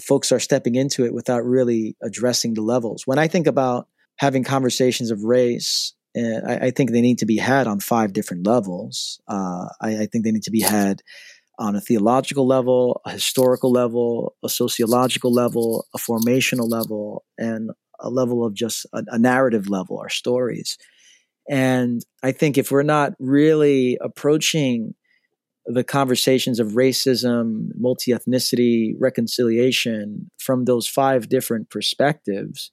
folks 0.01 0.33
are 0.33 0.41
stepping 0.41 0.75
into 0.77 1.05
it 1.05 1.15
without 1.15 1.45
really 1.45 1.97
addressing 2.03 2.55
the 2.55 2.63
levels. 2.63 3.07
When 3.07 3.19
I 3.19 3.29
think 3.29 3.47
about 3.47 3.89
having 4.17 4.45
conversations 4.45 5.11
of 5.11 5.25
race, 5.25 5.93
uh, 6.17 6.41
I, 6.47 6.67
I, 6.67 6.71
think 6.71 6.91
they 6.91 7.01
need 7.01 7.19
to 7.19 7.27
be 7.27 7.37
had 7.37 7.67
on 7.67 7.81
five 7.81 8.13
different 8.13 8.47
levels. 8.47 9.21
Uh, 9.27 9.67
I, 9.81 10.03
I 10.03 10.07
think 10.07 10.25
they 10.25 10.31
need 10.31 10.45
to 10.45 10.53
be 10.53 10.61
had 10.61 11.03
on 11.59 11.77
a 11.77 11.81
theological 11.81 12.47
level, 12.47 13.01
a 13.07 13.13
historical 13.13 13.71
level, 13.71 14.35
a 14.45 14.49
sociological 14.49 15.33
level, 15.33 15.87
a 15.95 15.99
formational 15.99 16.69
level, 16.69 17.25
and 17.39 17.71
a 18.01 18.11
level 18.11 18.45
of 18.45 18.55
just 18.55 18.87
a, 18.93 19.03
a 19.09 19.19
narrative 19.19 19.69
level, 19.69 19.99
our 19.99 20.09
stories. 20.09 20.77
And 21.49 22.03
I 22.23 22.33
think 22.33 22.57
if 22.57 22.71
we're 22.71 22.83
not 22.83 23.13
really 23.19 23.99
approaching 24.01 24.95
the 25.67 25.85
conversations 25.85 26.61
of 26.61 26.73
racism, 26.73 27.69
multi 27.75 28.13
ethnicity, 28.13 28.95
reconciliation 28.99 30.31
from 30.39 30.65
those 30.65 30.87
five 30.87 31.29
different 31.29 31.71
perspectives, 31.71 32.71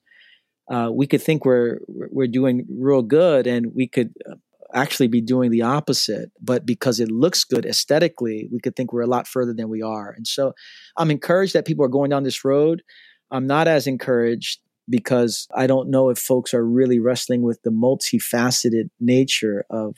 uh, 0.70 0.90
we 0.92 1.06
could 1.06 1.22
think 1.22 1.44
we're 1.44 1.80
we're 1.88 2.26
doing 2.26 2.66
real 2.70 3.02
good, 3.02 3.46
and 3.46 3.74
we 3.74 3.86
could 3.86 4.12
uh, 4.30 4.34
actually 4.74 5.08
be 5.08 5.20
doing 5.20 5.50
the 5.50 5.62
opposite. 5.62 6.30
But 6.40 6.66
because 6.66 7.00
it 7.00 7.10
looks 7.10 7.44
good 7.44 7.66
aesthetically, 7.66 8.48
we 8.52 8.60
could 8.60 8.76
think 8.76 8.92
we're 8.92 9.02
a 9.02 9.06
lot 9.06 9.26
further 9.26 9.52
than 9.52 9.68
we 9.68 9.82
are. 9.82 10.10
And 10.10 10.26
so 10.26 10.52
I'm 10.96 11.10
encouraged 11.10 11.54
that 11.54 11.66
people 11.66 11.84
are 11.84 11.88
going 11.88 12.10
down 12.10 12.22
this 12.22 12.44
road. 12.44 12.82
I'm 13.30 13.46
not 13.46 13.68
as 13.68 13.86
encouraged 13.86 14.60
because 14.88 15.46
I 15.54 15.66
don't 15.66 15.90
know 15.90 16.10
if 16.10 16.18
folks 16.18 16.52
are 16.54 16.64
really 16.64 16.98
wrestling 16.98 17.42
with 17.42 17.62
the 17.62 17.70
multifaceted 17.70 18.90
nature 19.00 19.64
of 19.70 19.96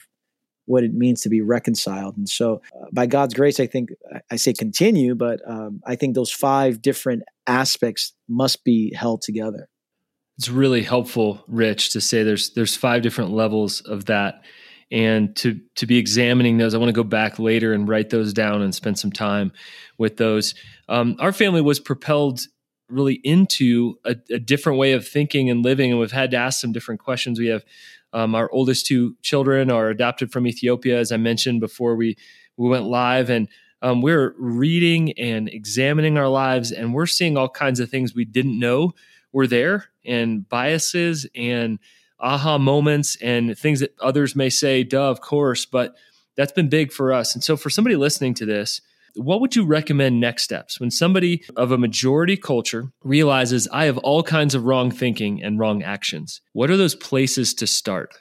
what 0.67 0.85
it 0.85 0.95
means 0.95 1.21
to 1.23 1.29
be 1.29 1.41
reconciled. 1.41 2.17
And 2.17 2.29
so, 2.29 2.63
uh, 2.75 2.87
by 2.93 3.07
God's 3.07 3.35
grace, 3.35 3.61
I 3.61 3.67
think 3.67 3.91
I 4.31 4.37
say 4.37 4.53
continue, 4.53 5.15
but 5.15 5.41
um, 5.47 5.81
I 5.87 5.97
think 5.97 6.15
those 6.15 6.31
five 6.31 6.81
different 6.81 7.23
aspects 7.47 8.15
must 8.29 8.65
be 8.65 8.95
held 8.95 9.23
together. 9.23 9.69
It's 10.39 10.49
really 10.49 10.83
helpful, 10.83 11.45
Rich, 11.47 11.91
to 11.91 12.01
say 12.01 12.23
there's 12.23 12.51
there's 12.55 12.77
five 12.77 13.03
different 13.03 13.31
levels 13.31 13.81
of 13.83 14.07
that, 14.07 14.43
and 14.95 15.35
to 15.35 15.61
to 15.75 15.87
be 15.87 15.99
examining 15.99 16.57
those. 16.57 16.73
I 16.73 16.79
want 16.79 16.89
to 16.89 16.93
go 16.93 17.03
back 17.03 17.41
later 17.41 17.73
and 17.73 17.89
write 17.89 18.11
those 18.11 18.33
down 18.33 18.63
and 18.63 18.73
spend 18.73 18.97
some 18.97 19.11
time 19.11 19.53
with 19.99 20.19
those. 20.19 20.55
Um, 20.89 21.17
our 21.19 21.33
family 21.33 21.61
was 21.61 21.81
propelled 21.81 22.43
really 22.89 23.15
into 23.25 23.97
a, 24.05 24.15
a, 24.31 24.39
different 24.39 24.79
way 24.79 24.93
of 24.93 25.09
thinking 25.09 25.51
and 25.51 25.65
living, 25.65 25.91
and 25.91 25.99
we've 25.99 26.13
had 26.13 26.31
to 26.31 26.37
ask 26.37 26.61
some 26.61 26.71
different 26.71 27.01
questions. 27.01 27.41
We 27.41 27.49
have 27.49 27.65
um, 28.13 28.37
our 28.37 28.49
oldest 28.53 28.87
two 28.87 29.17
children 29.21 29.69
are 29.69 29.89
adopted 29.89 30.31
from 30.31 30.47
Ethiopia, 30.47 31.01
as 31.01 31.11
I 31.11 31.17
mentioned 31.17 31.59
before 31.59 31.97
we 31.97 32.17
we 32.57 32.69
went 32.69 32.85
live, 32.85 33.31
and 33.31 33.49
um, 33.83 34.01
we're 34.01 34.33
reading 34.39 35.19
and 35.19 35.49
examining 35.49 36.17
our 36.19 36.29
lives, 36.29 36.71
and 36.71 36.95
we're 36.95 37.07
seeing 37.07 37.37
all 37.37 37.49
kinds 37.49 37.81
of 37.81 37.91
things 37.91 38.15
we 38.15 38.25
didn't 38.25 38.61
know 38.61 38.93
were 39.33 39.49
there, 39.49 39.87
and 40.05 40.49
biases 40.49 41.27
and 41.35 41.81
aha 42.25 42.59
moments 42.59 43.17
and 43.23 43.57
things 43.57 43.81
that 43.81 43.95
others 44.01 44.35
may 44.35 44.49
say, 44.49 44.83
duh, 44.83 45.11
of 45.11 45.21
course, 45.21 45.67
but 45.67 45.95
that's 46.37 46.53
been 46.53 46.69
big 46.69 46.91
for 46.91 47.13
us. 47.13 47.35
And 47.35 47.45
so, 47.45 47.57
for 47.57 47.71
somebody 47.71 47.95
listening 47.95 48.35
to 48.35 48.47
this, 48.47 48.81
what 49.15 49.41
would 49.41 49.55
you 49.55 49.65
recommend 49.65 50.19
next 50.19 50.43
steps 50.43 50.81
when 50.81 50.91
somebody 50.91 51.45
of 51.57 51.71
a 51.71 51.79
majority 51.79 52.37
culture 52.37 52.91
realizes 53.05 53.69
I 53.73 53.85
have 53.85 53.99
all 53.99 54.23
kinds 54.25 54.55
of 54.55 54.65
wrong 54.65 54.91
thinking 54.91 55.43
and 55.43 55.59
wrong 55.59 55.83
actions? 55.83 56.41
What 56.53 56.71
are 56.71 56.77
those 56.77 56.97
places 56.97 57.55
to 57.55 57.67
start? 57.67 58.15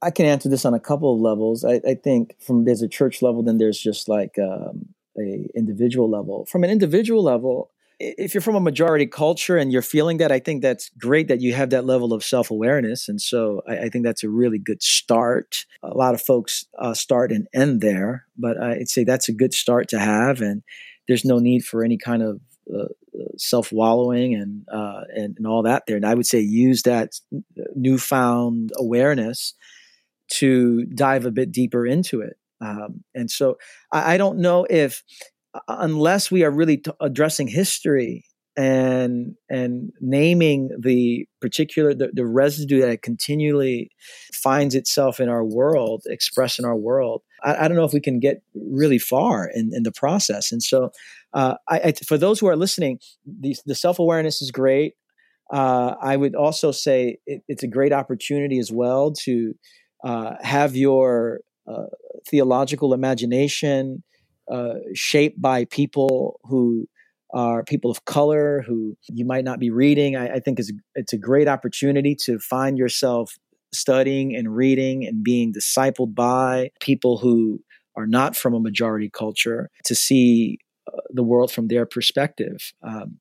I 0.00 0.10
can 0.10 0.26
answer 0.26 0.48
this 0.48 0.64
on 0.64 0.74
a 0.74 0.80
couple 0.80 1.12
of 1.12 1.20
levels. 1.20 1.64
I, 1.64 1.80
I 1.86 1.94
think 1.94 2.36
from 2.40 2.64
there's 2.64 2.82
a 2.82 2.88
church 2.88 3.20
level, 3.20 3.42
then 3.42 3.58
there's 3.58 3.78
just 3.78 4.08
like 4.08 4.38
um, 4.38 4.86
a 5.18 5.48
individual 5.54 6.08
level. 6.08 6.46
From 6.46 6.64
an 6.64 6.70
individual 6.70 7.22
level, 7.22 7.70
if 8.00 8.32
you're 8.32 8.40
from 8.40 8.54
a 8.54 8.60
majority 8.60 9.06
culture 9.06 9.56
and 9.56 9.72
you're 9.72 9.82
feeling 9.82 10.18
that, 10.18 10.30
I 10.30 10.38
think 10.38 10.62
that's 10.62 10.90
great 10.98 11.28
that 11.28 11.40
you 11.40 11.52
have 11.54 11.70
that 11.70 11.84
level 11.84 12.12
of 12.12 12.22
self 12.22 12.50
awareness. 12.50 13.08
And 13.08 13.20
so 13.20 13.62
I, 13.68 13.78
I, 13.78 13.88
think 13.88 14.04
that's 14.04 14.22
a 14.22 14.28
really 14.28 14.58
good 14.58 14.82
start. 14.82 15.66
A 15.82 15.96
lot 15.96 16.14
of 16.14 16.22
folks 16.22 16.64
uh, 16.78 16.94
start 16.94 17.32
and 17.32 17.48
end 17.52 17.80
there, 17.80 18.24
but 18.36 18.60
I'd 18.60 18.88
say 18.88 19.04
that's 19.04 19.28
a 19.28 19.32
good 19.32 19.52
start 19.52 19.88
to 19.88 19.98
have. 19.98 20.40
And 20.40 20.62
there's 21.08 21.24
no 21.24 21.38
need 21.38 21.64
for 21.64 21.82
any 21.82 21.98
kind 21.98 22.22
of 22.22 22.40
uh, 22.72 22.86
self 23.36 23.72
wallowing 23.72 24.34
and, 24.34 24.64
uh, 24.72 25.02
and, 25.14 25.34
and 25.36 25.46
all 25.46 25.62
that 25.64 25.84
there. 25.86 25.96
And 25.96 26.06
I 26.06 26.14
would 26.14 26.26
say 26.26 26.38
use 26.38 26.82
that 26.82 27.14
newfound 27.74 28.70
awareness 28.76 29.54
to 30.34 30.84
dive 30.86 31.26
a 31.26 31.32
bit 31.32 31.50
deeper 31.50 31.86
into 31.86 32.20
it. 32.20 32.36
Um, 32.60 33.04
and 33.14 33.30
so 33.30 33.56
I, 33.92 34.14
I 34.14 34.16
don't 34.18 34.38
know 34.38 34.66
if 34.68 35.02
unless 35.66 36.30
we 36.30 36.44
are 36.44 36.50
really 36.50 36.78
t- 36.78 36.90
addressing 37.00 37.48
history 37.48 38.24
and 38.56 39.36
and 39.48 39.92
naming 40.00 40.68
the 40.80 41.26
particular 41.40 41.94
the, 41.94 42.10
the, 42.12 42.26
residue 42.26 42.80
that 42.80 43.02
continually 43.02 43.88
finds 44.34 44.74
itself 44.74 45.20
in 45.20 45.28
our 45.28 45.44
world 45.44 46.02
expressed 46.06 46.58
in 46.58 46.64
our 46.64 46.74
world 46.74 47.22
i, 47.44 47.64
I 47.64 47.68
don't 47.68 47.76
know 47.76 47.84
if 47.84 47.92
we 47.92 48.00
can 48.00 48.18
get 48.18 48.42
really 48.54 48.98
far 48.98 49.48
in, 49.54 49.70
in 49.72 49.82
the 49.82 49.92
process. 49.92 50.52
And 50.52 50.62
so 50.62 50.90
uh, 51.32 51.54
I, 51.68 51.78
I, 51.78 51.92
for 52.06 52.18
those 52.18 52.40
who 52.40 52.48
are 52.48 52.56
listening 52.56 52.98
the, 53.26 53.56
the 53.66 53.74
self-awareness 53.74 54.42
is 54.42 54.50
great. 54.50 54.94
Uh, 55.52 55.94
i 56.02 56.16
would 56.16 56.34
also 56.34 56.72
say 56.72 57.18
it, 57.26 57.42
it's 57.48 57.62
a 57.62 57.68
great 57.68 57.92
opportunity 57.92 58.58
as 58.58 58.70
well 58.70 59.12
to 59.12 59.54
uh, 60.04 60.34
have 60.42 60.76
your 60.76 61.40
uh, 61.66 61.86
theological 62.28 62.92
imagination 62.92 64.02
uh, 64.50 64.74
shaped 64.94 65.40
by 65.40 65.64
people 65.66 66.40
who 66.44 66.86
are 67.34 67.62
people 67.62 67.90
of 67.90 68.04
color 68.04 68.62
who 68.66 68.96
you 69.08 69.24
might 69.24 69.44
not 69.44 69.58
be 69.58 69.70
reading. 69.70 70.16
I, 70.16 70.36
I 70.36 70.40
think 70.40 70.58
it's, 70.58 70.72
it's 70.94 71.12
a 71.12 71.18
great 71.18 71.48
opportunity 71.48 72.16
to 72.24 72.38
find 72.38 72.78
yourself 72.78 73.36
studying 73.72 74.34
and 74.34 74.54
reading 74.54 75.04
and 75.04 75.22
being 75.22 75.52
discipled 75.52 76.14
by 76.14 76.70
people 76.80 77.18
who 77.18 77.60
are 77.96 78.06
not 78.06 78.36
from 78.36 78.54
a 78.54 78.60
majority 78.60 79.10
culture 79.10 79.70
to 79.84 79.94
see 79.94 80.58
uh, 80.86 81.00
the 81.10 81.22
world 81.22 81.52
from 81.52 81.68
their 81.68 81.84
perspective. 81.84 82.72
Um, 82.82 83.18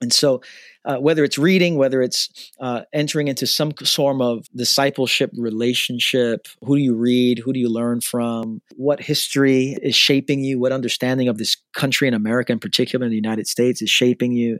and 0.00 0.12
so, 0.12 0.42
uh, 0.84 0.96
whether 0.96 1.24
it's 1.24 1.38
reading, 1.38 1.76
whether 1.76 2.02
it's 2.02 2.52
uh, 2.60 2.82
entering 2.92 3.28
into 3.28 3.46
some 3.46 3.72
form 3.72 4.20
of 4.20 4.46
discipleship 4.54 5.30
relationship, 5.36 6.46
who 6.62 6.76
do 6.76 6.82
you 6.82 6.94
read? 6.94 7.38
Who 7.38 7.52
do 7.52 7.60
you 7.60 7.70
learn 7.70 8.00
from? 8.00 8.60
What 8.76 9.00
history 9.00 9.76
is 9.82 9.94
shaping 9.94 10.44
you? 10.44 10.58
What 10.58 10.72
understanding 10.72 11.28
of 11.28 11.38
this 11.38 11.56
country 11.74 12.08
in 12.08 12.14
America, 12.14 12.52
in 12.52 12.58
particular 12.58 13.06
in 13.06 13.10
the 13.10 13.16
United 13.16 13.46
States, 13.46 13.80
is 13.80 13.90
shaping 13.90 14.32
you? 14.32 14.58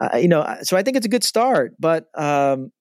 Uh, 0.00 0.16
you 0.16 0.28
know, 0.28 0.56
so 0.62 0.76
I 0.76 0.82
think 0.82 0.96
it's 0.96 1.06
a 1.06 1.10
good 1.10 1.22
start, 1.22 1.74
but 1.78 2.06
um, 2.18 2.72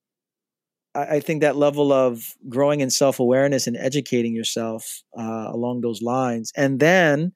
I, 0.95 1.17
I, 1.17 1.19
think 1.19 1.41
that 1.41 1.55
level 1.55 1.93
of 1.93 2.33
growing 2.49 2.79
in 2.79 2.89
self 2.89 3.19
awareness 3.19 3.67
and 3.67 3.77
educating 3.77 4.35
yourself 4.35 5.03
uh, 5.15 5.49
along 5.51 5.81
those 5.81 6.01
lines, 6.01 6.51
and 6.55 6.79
then 6.79 7.33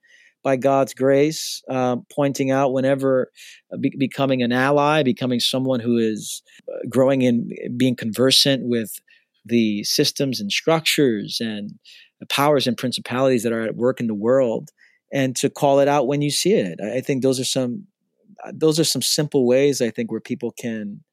by 0.48 0.56
God's 0.56 0.94
grace, 0.94 1.62
uh, 1.70 1.98
pointing 2.10 2.52
out 2.52 2.72
whenever 2.72 3.34
uh, 3.74 3.76
be- 3.76 3.94
becoming 4.00 4.42
an 4.42 4.54
ally, 4.54 5.04
becoming 5.04 5.42
someone 5.42 5.82
who 5.82 5.98
is 5.98 6.42
uh, 6.74 6.88
growing 6.88 7.22
in 7.22 7.50
being 7.76 7.98
conversant 7.98 8.64
with 8.64 8.98
the 9.44 9.84
systems 9.84 10.40
and 10.40 10.50
structures 10.50 11.40
and 11.42 11.72
powers 12.30 12.66
and 12.66 12.78
principalities 12.78 13.44
that 13.44 13.52
are 13.52 13.64
at 13.64 13.76
work 13.76 14.00
in 14.00 14.08
the 14.08 14.16
world, 14.16 14.70
and 15.12 15.36
to 15.36 15.50
call 15.50 15.82
it 15.82 15.90
out 15.90 16.08
when 16.08 16.22
you 16.22 16.32
see 16.32 16.54
it. 16.54 16.80
I 16.80 17.02
think 17.02 17.24
those 17.24 17.42
are 17.42 17.52
some 17.58 17.86
uh, 18.46 18.54
those 18.56 18.80
are 18.80 18.86
some 18.86 19.02
simple 19.02 19.46
ways 19.46 19.82
I 19.82 19.90
think 19.90 20.10
where 20.12 20.22
people 20.22 20.54
can 20.58 21.04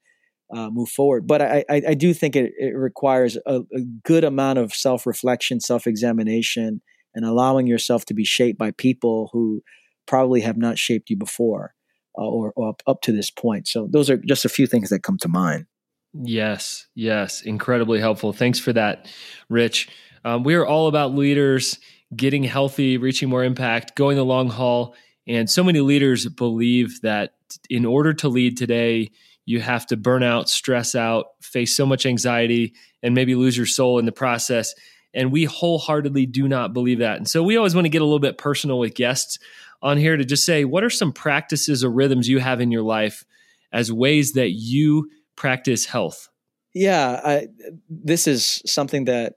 uh, 0.55 0.71
move 0.71 0.91
forward. 0.91 1.27
But 1.27 1.43
I, 1.43 1.65
I, 1.69 1.83
I 1.89 1.95
do 1.95 2.15
think 2.15 2.37
it, 2.37 2.53
it 2.57 2.77
requires 2.77 3.37
a, 3.47 3.63
a, 3.75 3.81
good 4.05 4.23
amount 4.23 4.61
of 4.61 4.73
self 4.73 5.07
reflection, 5.07 5.59
self 5.59 5.89
examination, 5.89 6.83
and 7.15 7.25
allowing 7.25 7.67
yourself 7.67 8.05
to 8.07 8.15
be 8.15 8.25
shaped 8.25 8.59
by 8.59 8.71
people 8.73 9.31
who 9.33 9.63
probably 10.07 10.41
have 10.41 10.57
not 10.57 10.79
shaped 10.79 11.11
you 11.11 11.17
before 11.17 11.75
uh, 12.19 12.23
or, 12.27 12.53
or 12.57 12.71
up, 12.71 12.83
up 12.87 13.01
to 13.03 13.13
this 13.13 13.31
point. 13.31 13.69
So 13.69 13.89
those 13.91 14.11
are 14.11 14.17
just 14.17 14.45
a 14.45 14.49
few 14.49 14.67
things 14.67 14.91
that 14.91 15.03
come 15.03 15.19
to 15.19 15.29
mind. 15.29 15.67
Yes, 16.13 16.87
yes, 16.95 17.43
incredibly 17.43 17.99
helpful. 17.99 18.33
Thanks 18.33 18.61
for 18.61 18.73
that, 18.73 19.13
Rich. 19.49 19.89
Um, 20.25 20.45
we 20.45 20.55
are 20.55 20.65
all 20.65 20.87
about 20.87 21.15
leaders 21.15 21.79
getting 22.15 22.45
healthy, 22.45 22.99
reaching 22.99 23.29
more 23.29 23.43
impact, 23.43 23.97
going 23.97 24.17
the 24.17 24.25
long 24.25 24.49
haul. 24.49 24.95
And 25.27 25.51
so 25.51 25.65
many 25.65 25.81
leaders 25.81 26.29
believe 26.29 27.01
that 27.01 27.35
in 27.69 27.85
order 27.85 28.13
to 28.15 28.29
lead 28.29 28.57
today, 28.57 29.11
you 29.47 29.61
have 29.61 29.87
to 29.87 29.97
burn 29.97 30.23
out, 30.23 30.49
stress 30.49 30.95
out, 30.95 31.27
face 31.43 31.77
so 31.77 31.85
much 31.85 32.07
anxiety, 32.07 32.75
and 33.03 33.15
maybe 33.15 33.35
lose 33.35 33.57
your 33.57 33.67
soul 33.67 33.99
in 33.99 34.07
the 34.07 34.13
process. 34.13 34.75
And 35.15 35.33
we 35.33 35.45
wholeheartedly 35.45 36.27
do 36.27 36.49
not 36.49 36.73
believe 36.73 36.99
that. 36.99 37.17
And 37.17 37.29
so 37.29 37.43
we 37.43 37.57
always 37.57 37.75
want 37.75 37.85
to 37.85 37.91
get 37.91 38.03
a 38.03 38.05
little 38.05 38.19
bit 38.19 38.39
personal 38.39 38.79
with 38.79 38.95
guests 38.95 39.39
on 39.81 39.97
here 39.97 40.17
to 40.17 40.25
just 40.25 40.45
say, 40.45 40.65
what 40.65 40.83
are 40.83 40.91
some 40.91 41.13
practices 41.13 41.85
or 41.85 41.91
rhythms 41.91 42.29
you 42.29 42.41
have 42.41 42.61
in 42.61 42.71
your 42.71 42.83
life 42.83 43.25
as 43.73 43.93
ways 43.93 44.33
that 44.33 44.51
you 44.51 45.11
practice 45.37 45.87
health? 45.87 46.29
Yeah, 46.75 47.21
I, 47.25 47.49
this 47.89 48.27
is 48.27 48.63
something 48.67 49.05
that 49.05 49.35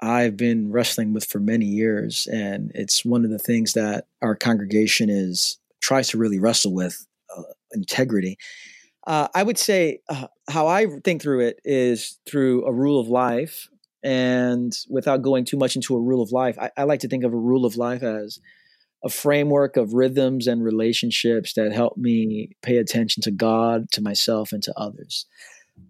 I've 0.00 0.36
been 0.36 0.72
wrestling 0.72 1.12
with 1.12 1.24
for 1.24 1.38
many 1.38 1.66
years, 1.66 2.26
and 2.26 2.72
it's 2.74 3.04
one 3.04 3.24
of 3.24 3.30
the 3.30 3.38
things 3.38 3.74
that 3.74 4.06
our 4.22 4.34
congregation 4.34 5.10
is 5.10 5.58
tries 5.80 6.08
to 6.08 6.18
really 6.18 6.38
wrestle 6.38 6.74
with 6.74 7.06
uh, 7.36 7.42
integrity. 7.72 8.38
Uh, 9.06 9.28
I 9.34 9.42
would 9.42 9.58
say 9.58 10.00
uh, 10.08 10.26
how 10.48 10.66
I 10.66 10.86
think 11.04 11.22
through 11.22 11.40
it 11.40 11.60
is 11.64 12.18
through 12.26 12.64
a 12.66 12.72
rule 12.72 13.00
of 13.00 13.08
life 13.08 13.68
and 14.02 14.72
without 14.88 15.22
going 15.22 15.44
too 15.44 15.56
much 15.56 15.76
into 15.76 15.94
a 15.94 16.00
rule 16.00 16.22
of 16.22 16.32
life, 16.32 16.58
I, 16.58 16.70
I, 16.76 16.84
like 16.84 17.00
to 17.00 17.08
think 17.08 17.24
of 17.24 17.32
a 17.32 17.38
rule 17.38 17.66
of 17.66 17.76
life 17.76 18.02
as 18.02 18.38
a 19.04 19.08
framework 19.08 19.76
of 19.76 19.92
rhythms 19.92 20.46
and 20.46 20.62
relationships 20.62 21.54
that 21.54 21.72
help 21.72 21.96
me 21.96 22.50
pay 22.62 22.78
attention 22.78 23.22
to 23.22 23.30
God, 23.30 23.90
to 23.92 24.02
myself, 24.02 24.52
and 24.52 24.62
to 24.62 24.72
others. 24.76 25.26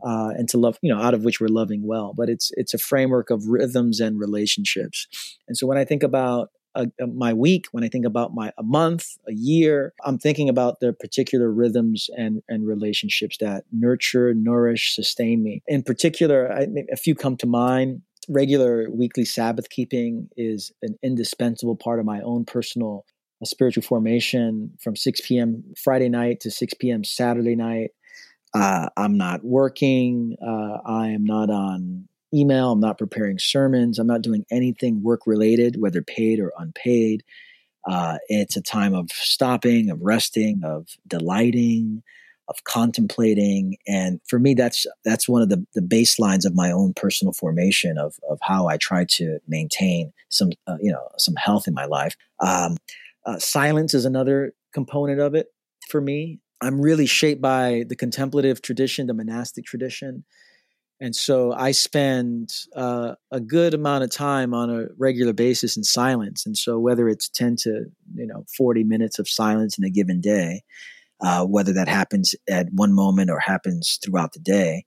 Uh, 0.06 0.30
and 0.36 0.48
to 0.48 0.56
love, 0.56 0.78
you 0.82 0.94
know, 0.94 1.00
out 1.00 1.14
of 1.14 1.24
which 1.24 1.40
we're 1.40 1.48
loving 1.48 1.84
well. 1.84 2.14
But 2.16 2.28
it's 2.28 2.52
it's 2.54 2.74
a 2.74 2.78
framework 2.78 3.28
of 3.28 3.48
rhythms 3.48 3.98
and 3.98 4.20
relationships. 4.20 5.08
And 5.48 5.56
so 5.56 5.66
when 5.66 5.78
I 5.78 5.84
think 5.84 6.04
about 6.04 6.50
a, 6.74 6.86
a, 7.00 7.06
my 7.06 7.32
week, 7.32 7.66
when 7.72 7.84
I 7.84 7.88
think 7.88 8.04
about 8.06 8.34
my 8.34 8.52
a 8.58 8.62
month, 8.62 9.18
a 9.28 9.32
year, 9.32 9.92
I'm 10.04 10.18
thinking 10.18 10.48
about 10.48 10.80
the 10.80 10.92
particular 10.92 11.50
rhythms 11.50 12.08
and 12.16 12.42
and 12.48 12.66
relationships 12.66 13.36
that 13.38 13.64
nurture, 13.72 14.34
nourish, 14.34 14.94
sustain 14.94 15.42
me. 15.42 15.62
In 15.66 15.82
particular, 15.82 16.52
I, 16.52 16.66
a 16.92 16.96
few 16.96 17.14
come 17.14 17.36
to 17.38 17.46
mind. 17.46 18.02
Regular 18.28 18.88
weekly 18.90 19.24
Sabbath 19.24 19.70
keeping 19.70 20.28
is 20.36 20.70
an 20.82 20.98
indispensable 21.02 21.76
part 21.76 21.98
of 21.98 22.06
my 22.06 22.20
own 22.20 22.44
personal 22.44 23.04
uh, 23.42 23.46
spiritual 23.46 23.82
formation. 23.82 24.72
From 24.80 24.94
6 24.96 25.20
p.m. 25.26 25.64
Friday 25.82 26.08
night 26.08 26.40
to 26.40 26.50
6 26.50 26.74
p.m. 26.74 27.04
Saturday 27.04 27.56
night, 27.56 27.90
Uh, 28.54 28.88
I'm 28.96 29.16
not 29.16 29.44
working. 29.44 30.36
Uh, 30.42 30.78
I 30.84 31.08
am 31.08 31.24
not 31.24 31.50
on 31.50 32.08
email. 32.34 32.72
I'm 32.72 32.80
not 32.80 32.98
preparing 32.98 33.38
sermons. 33.38 33.98
I'm 33.98 34.06
not 34.06 34.22
doing 34.22 34.44
anything 34.50 35.02
work 35.02 35.26
related, 35.26 35.80
whether 35.80 36.02
paid 36.02 36.40
or 36.40 36.52
unpaid. 36.58 37.22
Uh, 37.88 38.18
it's 38.28 38.56
a 38.56 38.62
time 38.62 38.94
of 38.94 39.10
stopping, 39.10 39.90
of 39.90 40.00
resting, 40.02 40.60
of 40.64 40.88
delighting, 41.06 42.02
of 42.48 42.64
contemplating. 42.64 43.76
And 43.86 44.20
for 44.28 44.38
me, 44.38 44.54
that's 44.54 44.86
that's 45.04 45.28
one 45.28 45.40
of 45.40 45.48
the, 45.48 45.64
the 45.74 45.80
baselines 45.80 46.44
of 46.44 46.54
my 46.54 46.70
own 46.70 46.92
personal 46.94 47.32
formation 47.32 47.96
of 47.96 48.16
of 48.28 48.38
how 48.42 48.68
I 48.68 48.76
try 48.76 49.04
to 49.10 49.38
maintain 49.48 50.12
some 50.28 50.50
uh, 50.66 50.76
you 50.80 50.92
know 50.92 51.08
some 51.16 51.36
health 51.36 51.66
in 51.66 51.74
my 51.74 51.86
life. 51.86 52.16
Um, 52.40 52.76
uh, 53.24 53.38
silence 53.38 53.94
is 53.94 54.04
another 54.04 54.52
component 54.72 55.20
of 55.20 55.34
it 55.34 55.46
for 55.88 56.00
me. 56.00 56.40
I'm 56.60 56.80
really 56.80 57.06
shaped 57.06 57.40
by 57.40 57.84
the 57.88 57.96
contemplative 57.96 58.60
tradition, 58.60 59.06
the 59.06 59.14
monastic 59.14 59.64
tradition. 59.64 60.24
And 61.00 61.16
so 61.16 61.52
I 61.52 61.70
spend 61.70 62.50
uh, 62.76 63.14
a 63.30 63.40
good 63.40 63.72
amount 63.72 64.04
of 64.04 64.10
time 64.10 64.52
on 64.52 64.68
a 64.68 64.86
regular 64.98 65.32
basis 65.32 65.76
in 65.76 65.82
silence. 65.82 66.44
And 66.44 66.56
so 66.56 66.78
whether 66.78 67.08
it's 67.08 67.28
10 67.30 67.56
to, 67.60 67.86
you 68.14 68.26
know, 68.26 68.44
40 68.56 68.84
minutes 68.84 69.18
of 69.18 69.28
silence 69.28 69.78
in 69.78 69.84
a 69.84 69.90
given 69.90 70.20
day, 70.20 70.62
uh, 71.22 71.44
whether 71.46 71.72
that 71.72 71.88
happens 71.88 72.34
at 72.48 72.68
one 72.72 72.92
moment 72.92 73.30
or 73.30 73.38
happens 73.38 73.98
throughout 74.04 74.32
the 74.32 74.40
day, 74.40 74.84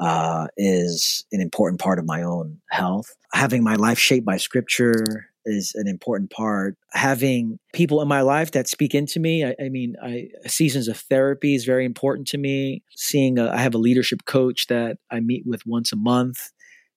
uh, 0.00 0.48
is 0.56 1.24
an 1.32 1.40
important 1.40 1.80
part 1.80 1.98
of 1.98 2.04
my 2.04 2.22
own 2.22 2.60
health. 2.70 3.14
Having 3.32 3.64
my 3.64 3.76
life 3.76 3.98
shaped 3.98 4.26
by 4.26 4.36
scripture, 4.36 5.30
is 5.46 5.72
an 5.74 5.86
important 5.86 6.30
part. 6.30 6.76
Having 6.92 7.58
people 7.72 8.00
in 8.00 8.08
my 8.08 8.22
life 8.22 8.52
that 8.52 8.68
speak 8.68 8.94
into 8.94 9.20
me. 9.20 9.44
I, 9.44 9.54
I 9.60 9.68
mean, 9.68 9.94
I, 10.02 10.28
seasons 10.46 10.88
of 10.88 10.98
therapy 10.98 11.54
is 11.54 11.64
very 11.64 11.84
important 11.84 12.28
to 12.28 12.38
me. 12.38 12.82
Seeing, 12.96 13.38
a, 13.38 13.50
I 13.50 13.58
have 13.58 13.74
a 13.74 13.78
leadership 13.78 14.24
coach 14.24 14.66
that 14.68 14.98
I 15.10 15.20
meet 15.20 15.44
with 15.46 15.62
once 15.66 15.92
a 15.92 15.96
month 15.96 16.50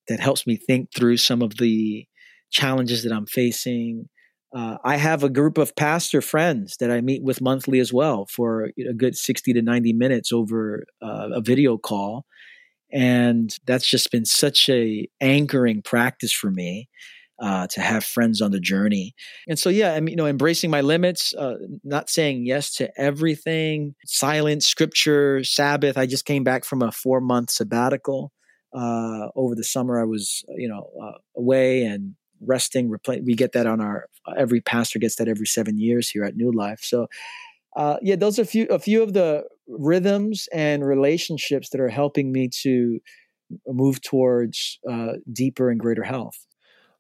that 0.08 0.20
helps 0.20 0.48
me 0.48 0.56
think 0.56 0.90
through 0.96 1.18
some 1.18 1.42
of 1.42 1.58
the 1.58 2.06
challenges 2.50 3.04
that 3.04 3.12
I'm 3.12 3.26
facing. 3.26 4.08
Uh, 4.56 4.78
I 4.84 4.96
have 4.96 5.24
a 5.24 5.30
group 5.30 5.58
of 5.58 5.76
pastor 5.76 6.22
friends 6.22 6.78
that 6.80 6.90
I 6.90 7.02
meet 7.02 7.22
with 7.22 7.42
monthly 7.42 7.80
as 7.80 7.92
well 7.92 8.26
for 8.26 8.70
a 8.78 8.94
good 8.94 9.18
60 9.18 9.54
to 9.54 9.62
90 9.62 9.94
minutes 9.94 10.32
over 10.32 10.86
uh, 11.02 11.30
a 11.34 11.42
video 11.42 11.78
call. 11.78 12.26
And 12.94 13.54
that's 13.66 13.86
just 13.86 14.12
been 14.12 14.24
such 14.24 14.70
a 14.70 15.10
anchoring 15.20 15.82
practice 15.82 16.32
for 16.32 16.50
me 16.50 16.88
uh, 17.40 17.68
to 17.68 17.82
have 17.82 18.04
friends 18.04 18.42
on 18.42 18.52
the 18.52 18.60
journey. 18.60 19.14
And 19.48 19.60
so, 19.60 19.70
yeah, 19.70 19.94
I 19.94 20.00
mean, 20.00 20.14
you 20.14 20.16
know, 20.16 20.26
embracing 20.26 20.72
my 20.72 20.82
limits, 20.82 21.34
uh, 21.36 21.56
not 21.84 22.10
saying 22.10 22.46
yes 22.46 22.74
to 22.76 22.90
everything, 23.00 23.96
silence, 24.06 24.68
scripture, 24.68 25.44
Sabbath. 25.44 25.98
I 25.98 26.06
just 26.06 26.26
came 26.26 26.44
back 26.44 26.66
from 26.66 26.82
a 26.82 26.92
four 26.92 27.22
month 27.22 27.52
sabbatical. 27.52 28.32
Uh, 28.76 29.30
over 29.36 29.56
the 29.56 29.64
summer, 29.64 30.00
I 30.00 30.04
was, 30.04 30.44
you 30.50 30.68
know, 30.68 30.90
uh, 31.02 31.18
away 31.38 31.84
and 31.84 32.16
resting. 32.42 32.90
Repl- 32.90 33.26
we 33.26 33.34
get 33.34 33.54
that 33.54 33.66
on 33.66 33.82
our, 33.82 34.08
every 34.38 34.62
pastor 34.62 35.00
gets 35.00 35.16
that 35.16 35.28
every 35.28 35.48
seven 35.48 35.78
years 35.78 36.10
here 36.10 36.24
at 36.24 36.36
New 36.36 36.52
Life. 36.52 36.80
So, 36.84 37.08
uh, 37.76 37.98
yeah, 38.02 38.16
those 38.16 38.40
are 38.40 38.44
a 38.44 38.46
few, 38.46 38.66
a 38.66 38.80
few 38.80 39.02
of 39.04 39.14
the 39.14 39.46
rhythms 39.68 40.48
and 40.52 40.86
relationships 40.86 41.70
that 41.70 41.80
are 41.80 41.90
helping 41.90 42.32
me 42.32 42.50
to 42.64 43.00
move 43.68 44.02
towards 44.02 44.80
uh, 44.90 45.14
deeper 45.32 45.70
and 45.70 45.80
greater 45.80 46.04
health. 46.04 46.38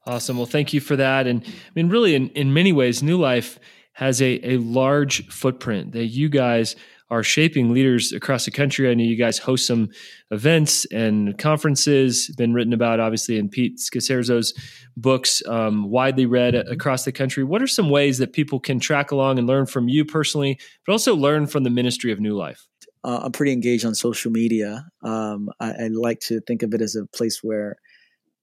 Awesome. 0.07 0.37
Well, 0.37 0.45
thank 0.45 0.71
you 0.71 0.79
for 0.79 0.95
that. 0.95 1.27
And 1.27 1.43
I 1.45 1.69
mean, 1.75 1.89
really, 1.89 2.15
in, 2.15 2.29
in 2.29 2.53
many 2.53 2.71
ways, 2.71 3.03
New 3.03 3.17
Life 3.17 3.59
has 3.91 4.21
a, 4.21 4.53
a 4.53 4.57
large 4.57 5.27
footprint 5.27 5.91
that 5.91 6.05
you 6.05 6.29
guys 6.29 6.77
are 7.09 7.23
shaping 7.23 7.73
leaders 7.73 8.13
across 8.13 8.45
the 8.45 8.51
country. 8.51 8.89
I 8.89 8.93
know 8.93 9.03
you 9.03 9.17
guys 9.17 9.37
host 9.37 9.67
some 9.67 9.89
events 10.31 10.85
and 10.85 11.37
conferences, 11.37 12.33
been 12.37 12.53
written 12.53 12.73
about, 12.73 13.01
obviously, 13.01 13.37
in 13.37 13.49
Pete 13.49 13.79
Scazzero's 13.79 14.53
books, 14.95 15.41
um, 15.45 15.89
widely 15.89 16.25
read 16.25 16.55
across 16.55 17.03
the 17.03 17.11
country. 17.11 17.43
What 17.43 17.61
are 17.61 17.67
some 17.67 17.89
ways 17.89 18.17
that 18.17 18.31
people 18.31 18.61
can 18.61 18.79
track 18.79 19.11
along 19.11 19.39
and 19.39 19.47
learn 19.47 19.65
from 19.65 19.89
you 19.89 20.05
personally, 20.05 20.57
but 20.85 20.93
also 20.93 21.15
learn 21.15 21.47
from 21.47 21.63
the 21.63 21.69
ministry 21.69 22.13
of 22.13 22.19
New 22.19 22.35
Life? 22.35 22.65
Uh, 23.03 23.21
I'm 23.23 23.31
pretty 23.31 23.51
engaged 23.51 23.85
on 23.85 23.93
social 23.93 24.31
media. 24.31 24.85
Um, 25.03 25.49
I, 25.59 25.71
I, 25.71 25.87
like 25.93 26.19
to 26.21 26.41
think 26.41 26.63
of 26.63 26.73
it 26.73 26.81
as 26.81 26.95
a 26.95 27.05
place 27.05 27.39
where 27.41 27.77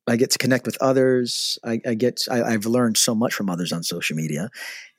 I 0.07 0.17
get 0.17 0.31
to 0.33 0.39
connect 0.39 0.67
with 0.67 0.77
others. 0.81 1.59
I, 1.65 1.81
I 1.87 1.95
get 1.95 2.21
I, 2.31 2.43
I've 2.43 2.67
learned 2.67 2.97
so 2.97 3.15
much 3.15 3.35
from 3.35 3.49
others 3.49 3.73
on 3.73 3.83
social 3.83 4.17
media, 4.17 4.51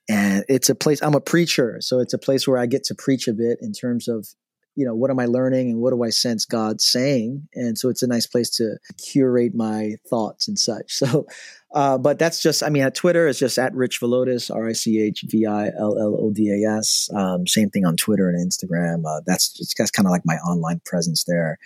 and 0.10 0.44
it's 0.50 0.70
a 0.70 0.76
place. 0.76 1.02
I'm 1.02 1.14
a 1.14 1.22
preacher, 1.22 1.78
so 1.82 2.00
it's 2.00 2.14
a 2.14 2.18
place 2.18 2.48
where 2.48 2.58
I 2.58 2.66
get 2.66 2.84
to 2.86 2.96
preach 2.96 3.28
a 3.28 3.34
bit 3.34 3.60
in 3.62 3.72
terms 3.72 4.08
of 4.08 4.28
you 4.76 4.86
know 4.86 4.96
what 4.96 5.12
am 5.12 5.20
I 5.20 5.26
learning 5.26 5.70
and 5.70 5.80
what 5.80 5.92
do 5.92 6.04
I 6.04 6.10
sense 6.10 6.46
God 6.46 6.82
saying, 6.82 7.48
and 7.54 7.78
so 7.78 7.90
it's 7.90 8.02
a 8.02 8.08
nice 8.08 8.26
place 8.26 8.50
to 8.58 8.78
curate 9.04 9.54
my 9.54 9.96
thoughts 10.10 10.48
and 10.48 10.58
such. 10.58 11.02
So, 11.06 11.28
uh, 11.74 11.98
but 11.98 12.18
that's 12.18 12.42
just 12.42 12.64
I 12.64 12.70
mean 12.70 12.84
at 12.84 12.96
Twitter 12.96 13.28
it's 13.28 13.40
just 13.40 13.60
at 13.60 13.76
Rich 13.76 14.00
Villodas 14.02 14.54
R 14.54 14.70
I 14.70 14.74
C 14.74 15.02
H 15.02 15.24
V 15.28 15.46
I 15.46 15.68
L 15.68 15.98
L 16.00 16.18
O 16.20 16.32
D 16.34 16.50
A 16.50 16.78
S. 16.78 17.10
Um, 17.14 17.46
same 17.46 17.70
thing 17.70 17.86
on 17.86 17.96
Twitter 17.96 18.30
and 18.30 18.40
Instagram. 18.40 19.04
Uh, 19.06 19.22
that's 19.26 19.60
it's 19.60 19.74
that's 19.78 19.92
kind 19.92 20.08
of 20.08 20.12
like 20.12 20.24
my 20.26 20.36
online 20.38 20.82
presence 20.86 21.26
there. 21.26 21.60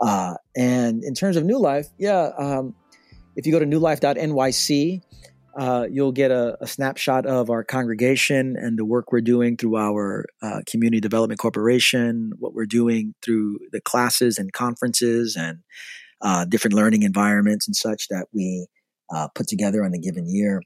Uh, 0.00 0.34
and 0.56 1.04
in 1.04 1.14
terms 1.14 1.36
of 1.36 1.44
New 1.44 1.58
Life, 1.58 1.88
yeah, 1.98 2.30
um, 2.38 2.74
if 3.40 3.46
you 3.46 3.52
go 3.52 3.58
to 3.58 3.64
newlife.nyc, 3.64 5.00
uh, 5.56 5.86
you'll 5.90 6.12
get 6.12 6.30
a, 6.30 6.58
a, 6.60 6.66
snapshot 6.66 7.24
of 7.24 7.48
our 7.48 7.64
congregation 7.64 8.54
and 8.54 8.78
the 8.78 8.84
work 8.84 9.10
we're 9.10 9.22
doing 9.22 9.56
through 9.56 9.78
our 9.78 10.26
uh, 10.42 10.60
community 10.66 11.00
development 11.00 11.40
corporation, 11.40 12.32
what 12.38 12.52
we're 12.52 12.66
doing 12.66 13.14
through 13.24 13.58
the 13.72 13.80
classes 13.80 14.36
and 14.36 14.52
conferences 14.52 15.36
and 15.36 15.60
uh, 16.20 16.44
different 16.44 16.74
learning 16.74 17.02
environments 17.02 17.66
and 17.66 17.74
such 17.74 18.08
that 18.08 18.26
we 18.34 18.66
uh, 19.12 19.28
put 19.34 19.48
together 19.48 19.82
on 19.86 19.94
a 19.94 19.98
given 19.98 20.28
year. 20.28 20.60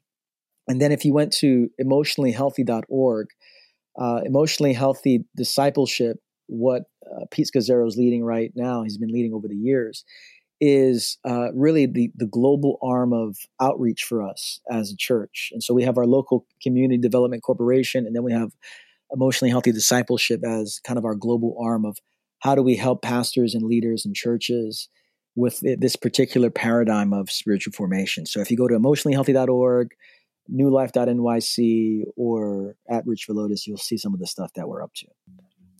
And 0.66 0.80
then 0.80 0.90
if 0.90 1.04
you 1.04 1.14
went 1.14 1.32
to 1.34 1.70
emotionallyhealthy.org, 1.80 3.26
uh, 3.96 4.20
emotionally 4.24 4.72
healthy 4.72 5.24
discipleship, 5.36 6.16
what 6.46 6.82
uh, 7.06 7.26
Pete 7.30 7.48
Scazzero 7.54 7.86
is 7.86 7.96
leading 7.96 8.24
right 8.24 8.50
now, 8.56 8.82
he's 8.82 8.98
been 8.98 9.12
leading 9.12 9.32
over 9.32 9.46
the 9.46 9.54
years, 9.54 10.04
is 10.66 11.18
uh, 11.26 11.52
really 11.52 11.84
the, 11.84 12.10
the 12.16 12.26
global 12.26 12.78
arm 12.82 13.12
of 13.12 13.36
outreach 13.60 14.02
for 14.02 14.22
us 14.22 14.60
as 14.70 14.90
a 14.90 14.96
church. 14.96 15.50
And 15.52 15.62
so 15.62 15.74
we 15.74 15.82
have 15.82 15.98
our 15.98 16.06
local 16.06 16.46
community 16.62 16.98
development 16.98 17.42
corporation, 17.42 18.06
and 18.06 18.16
then 18.16 18.22
we 18.22 18.32
have 18.32 18.52
emotionally 19.12 19.50
healthy 19.50 19.72
discipleship 19.72 20.40
as 20.42 20.80
kind 20.86 20.98
of 20.98 21.04
our 21.04 21.14
global 21.14 21.54
arm 21.60 21.84
of 21.84 21.98
how 22.38 22.54
do 22.54 22.62
we 22.62 22.76
help 22.76 23.02
pastors 23.02 23.54
and 23.54 23.64
leaders 23.64 24.06
and 24.06 24.14
churches 24.14 24.88
with 25.36 25.60
this 25.60 25.96
particular 25.96 26.48
paradigm 26.48 27.12
of 27.12 27.30
spiritual 27.30 27.72
formation. 27.72 28.24
So 28.24 28.40
if 28.40 28.50
you 28.50 28.56
go 28.56 28.68
to 28.68 28.74
emotionallyhealthy.org, 28.74 29.90
newlife.nyc, 30.50 32.02
or 32.16 32.76
at 32.88 33.06
Rich 33.06 33.26
Villodas, 33.28 33.66
you'll 33.66 33.76
see 33.76 33.96
some 33.96 34.14
of 34.14 34.20
the 34.20 34.26
stuff 34.26 34.52
that 34.54 34.68
we're 34.68 34.82
up 34.82 34.94
to. 34.96 35.06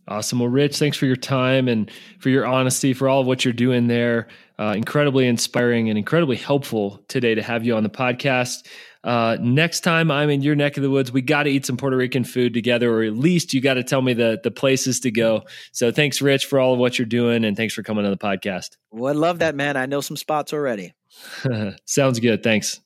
Awesome. 0.06 0.40
Well, 0.40 0.48
Rich, 0.48 0.78
thanks 0.78 0.98
for 0.98 1.06
your 1.06 1.16
time 1.16 1.66
and 1.66 1.90
for 2.18 2.28
your 2.28 2.44
honesty, 2.44 2.92
for 2.92 3.08
all 3.08 3.22
of 3.22 3.26
what 3.26 3.44
you're 3.44 3.54
doing 3.54 3.86
there. 3.86 4.28
Uh, 4.58 4.74
incredibly 4.76 5.26
inspiring 5.26 5.88
and 5.88 5.98
incredibly 5.98 6.36
helpful 6.36 7.02
today 7.08 7.34
to 7.34 7.42
have 7.42 7.64
you 7.64 7.74
on 7.74 7.82
the 7.82 7.88
podcast. 7.88 8.64
Uh, 9.02 9.36
next 9.40 9.80
time 9.80 10.10
I'm 10.10 10.30
in 10.30 10.42
your 10.42 10.54
neck 10.54 10.76
of 10.76 10.82
the 10.82 10.90
woods, 10.90 11.12
we 11.12 11.20
got 11.20 11.42
to 11.42 11.50
eat 11.50 11.66
some 11.66 11.76
Puerto 11.76 11.96
Rican 11.96 12.24
food 12.24 12.54
together, 12.54 12.90
or 12.90 13.02
at 13.02 13.14
least 13.14 13.52
you 13.52 13.60
got 13.60 13.74
to 13.74 13.82
tell 13.82 14.00
me 14.00 14.14
the 14.14 14.40
the 14.42 14.50
places 14.50 15.00
to 15.00 15.10
go. 15.10 15.42
So 15.72 15.92
thanks, 15.92 16.22
Rich, 16.22 16.46
for 16.46 16.58
all 16.58 16.72
of 16.72 16.78
what 16.78 16.98
you're 16.98 17.06
doing, 17.06 17.44
and 17.44 17.56
thanks 17.56 17.74
for 17.74 17.82
coming 17.82 18.04
on 18.04 18.10
the 18.10 18.16
podcast. 18.16 18.76
Well, 18.90 19.14
I 19.14 19.16
love 19.16 19.40
that, 19.40 19.54
man. 19.54 19.76
I 19.76 19.86
know 19.86 20.00
some 20.00 20.16
spots 20.16 20.52
already. 20.52 20.94
Sounds 21.84 22.18
good. 22.18 22.42
Thanks. 22.42 22.80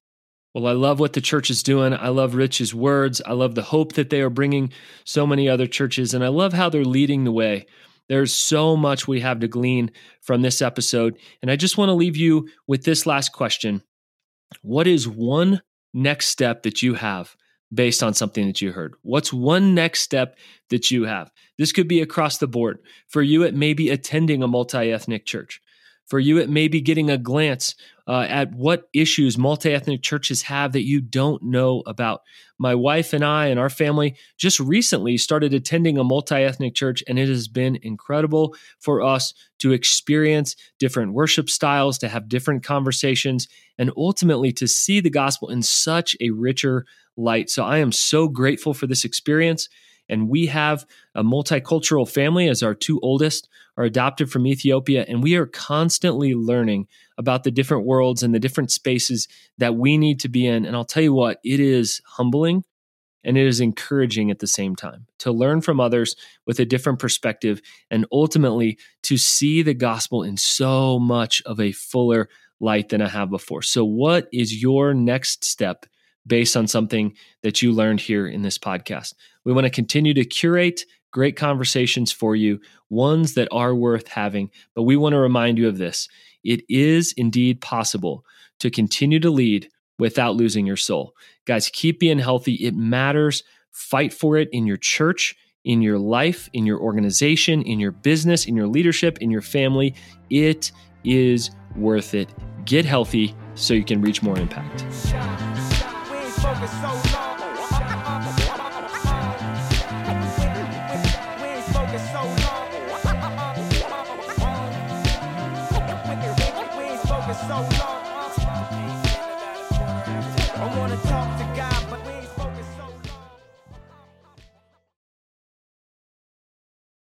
Well, 0.54 0.66
I 0.66 0.72
love 0.72 0.98
what 0.98 1.12
the 1.12 1.20
church 1.20 1.50
is 1.50 1.62
doing. 1.62 1.92
I 1.92 2.08
love 2.08 2.34
Rich's 2.34 2.74
words. 2.74 3.22
I 3.24 3.32
love 3.32 3.54
the 3.54 3.62
hope 3.62 3.92
that 3.92 4.10
they 4.10 4.22
are 4.22 4.30
bringing 4.30 4.72
so 5.04 5.26
many 5.26 5.48
other 5.48 5.66
churches, 5.66 6.14
and 6.14 6.24
I 6.24 6.28
love 6.28 6.52
how 6.52 6.68
they're 6.68 6.84
leading 6.84 7.24
the 7.24 7.32
way. 7.32 7.66
There's 8.08 8.32
so 8.32 8.76
much 8.76 9.06
we 9.06 9.20
have 9.20 9.40
to 9.40 9.48
glean 9.48 9.90
from 10.22 10.42
this 10.42 10.62
episode. 10.62 11.18
And 11.42 11.50
I 11.50 11.56
just 11.56 11.76
want 11.76 11.90
to 11.90 11.94
leave 11.94 12.16
you 12.16 12.48
with 12.66 12.84
this 12.84 13.06
last 13.06 13.32
question 13.32 13.82
What 14.62 14.86
is 14.86 15.06
one 15.06 15.62
next 15.94 16.28
step 16.28 16.62
that 16.62 16.82
you 16.82 16.94
have 16.94 17.36
based 17.72 18.02
on 18.02 18.14
something 18.14 18.46
that 18.46 18.62
you 18.62 18.72
heard? 18.72 18.94
What's 19.02 19.32
one 19.32 19.74
next 19.74 20.00
step 20.00 20.38
that 20.70 20.90
you 20.90 21.04
have? 21.04 21.30
This 21.58 21.72
could 21.72 21.88
be 21.88 22.00
across 22.00 22.38
the 22.38 22.46
board. 22.46 22.78
For 23.08 23.22
you, 23.22 23.42
it 23.42 23.54
may 23.54 23.74
be 23.74 23.90
attending 23.90 24.42
a 24.42 24.48
multi 24.48 24.90
ethnic 24.90 25.26
church. 25.26 25.60
For 26.08 26.18
you, 26.18 26.38
it 26.38 26.48
may 26.48 26.68
be 26.68 26.80
getting 26.80 27.10
a 27.10 27.18
glance 27.18 27.74
uh, 28.06 28.26
at 28.28 28.52
what 28.52 28.88
issues 28.94 29.36
multi 29.36 29.72
ethnic 29.72 30.02
churches 30.02 30.42
have 30.42 30.72
that 30.72 30.86
you 30.86 31.02
don't 31.02 31.42
know 31.42 31.82
about. 31.86 32.22
My 32.58 32.74
wife 32.74 33.12
and 33.12 33.22
I 33.22 33.48
and 33.48 33.60
our 33.60 33.68
family 33.68 34.16
just 34.38 34.58
recently 34.58 35.18
started 35.18 35.52
attending 35.52 35.98
a 35.98 36.04
multi 36.04 36.36
ethnic 36.36 36.74
church, 36.74 37.04
and 37.06 37.18
it 37.18 37.28
has 37.28 37.46
been 37.46 37.78
incredible 37.82 38.56
for 38.80 39.02
us 39.02 39.34
to 39.58 39.72
experience 39.72 40.56
different 40.78 41.12
worship 41.12 41.50
styles, 41.50 41.98
to 41.98 42.08
have 42.08 42.28
different 42.28 42.62
conversations, 42.62 43.46
and 43.76 43.92
ultimately 43.94 44.50
to 44.52 44.66
see 44.66 45.00
the 45.00 45.10
gospel 45.10 45.50
in 45.50 45.62
such 45.62 46.16
a 46.20 46.30
richer 46.30 46.86
light. 47.18 47.50
So 47.50 47.64
I 47.64 47.78
am 47.78 47.92
so 47.92 48.28
grateful 48.28 48.72
for 48.72 48.86
this 48.86 49.04
experience. 49.04 49.68
And 50.08 50.28
we 50.28 50.46
have 50.46 50.86
a 51.14 51.22
multicultural 51.22 52.08
family 52.08 52.48
as 52.48 52.62
our 52.62 52.74
two 52.74 52.98
oldest 53.02 53.48
are 53.76 53.84
adopted 53.84 54.30
from 54.30 54.46
Ethiopia. 54.46 55.04
And 55.08 55.22
we 55.22 55.36
are 55.36 55.46
constantly 55.46 56.34
learning 56.34 56.88
about 57.16 57.44
the 57.44 57.50
different 57.50 57.86
worlds 57.86 58.22
and 58.22 58.34
the 58.34 58.40
different 58.40 58.70
spaces 58.70 59.28
that 59.58 59.76
we 59.76 59.98
need 59.98 60.20
to 60.20 60.28
be 60.28 60.46
in. 60.46 60.64
And 60.64 60.74
I'll 60.74 60.84
tell 60.84 61.02
you 61.02 61.12
what, 61.12 61.38
it 61.44 61.60
is 61.60 62.00
humbling 62.04 62.64
and 63.24 63.36
it 63.36 63.46
is 63.46 63.60
encouraging 63.60 64.30
at 64.30 64.38
the 64.38 64.46
same 64.46 64.76
time 64.76 65.06
to 65.18 65.32
learn 65.32 65.60
from 65.60 65.80
others 65.80 66.16
with 66.46 66.58
a 66.60 66.64
different 66.64 66.98
perspective 66.98 67.60
and 67.90 68.06
ultimately 68.12 68.78
to 69.02 69.16
see 69.16 69.62
the 69.62 69.74
gospel 69.74 70.22
in 70.22 70.36
so 70.36 70.98
much 70.98 71.42
of 71.44 71.60
a 71.60 71.72
fuller 71.72 72.28
light 72.60 72.88
than 72.88 73.02
I 73.02 73.08
have 73.08 73.30
before. 73.30 73.62
So, 73.62 73.84
what 73.84 74.28
is 74.32 74.62
your 74.62 74.94
next 74.94 75.44
step 75.44 75.86
based 76.28 76.56
on 76.56 76.68
something 76.68 77.14
that 77.42 77.62
you 77.62 77.72
learned 77.72 78.00
here 78.00 78.28
in 78.28 78.42
this 78.42 78.58
podcast? 78.58 79.14
We 79.44 79.52
want 79.52 79.64
to 79.64 79.70
continue 79.70 80.14
to 80.14 80.24
curate 80.24 80.84
great 81.10 81.36
conversations 81.36 82.12
for 82.12 82.36
you, 82.36 82.60
ones 82.90 83.34
that 83.34 83.48
are 83.50 83.74
worth 83.74 84.08
having. 84.08 84.50
But 84.74 84.82
we 84.82 84.96
want 84.96 85.14
to 85.14 85.18
remind 85.18 85.58
you 85.58 85.68
of 85.68 85.78
this 85.78 86.08
it 86.44 86.62
is 86.68 87.12
indeed 87.16 87.60
possible 87.60 88.24
to 88.60 88.70
continue 88.70 89.20
to 89.20 89.30
lead 89.30 89.68
without 89.98 90.36
losing 90.36 90.66
your 90.66 90.76
soul. 90.76 91.14
Guys, 91.44 91.70
keep 91.72 91.98
being 91.98 92.18
healthy. 92.18 92.54
It 92.54 92.74
matters. 92.74 93.42
Fight 93.70 94.12
for 94.12 94.36
it 94.36 94.48
in 94.52 94.66
your 94.66 94.76
church, 94.76 95.36
in 95.64 95.82
your 95.82 95.98
life, 95.98 96.48
in 96.52 96.66
your 96.66 96.80
organization, 96.80 97.62
in 97.62 97.78
your 97.78 97.92
business, 97.92 98.46
in 98.46 98.56
your 98.56 98.66
leadership, 98.66 99.18
in 99.18 99.30
your 99.30 99.42
family. 99.42 99.94
It 100.30 100.72
is 101.04 101.50
worth 101.76 102.14
it. 102.14 102.28
Get 102.64 102.84
healthy 102.84 103.34
so 103.54 103.74
you 103.74 103.84
can 103.84 104.00
reach 104.00 104.22
more 104.22 104.38
impact. 104.38 104.84
So 106.40 107.12
long. 107.12 107.27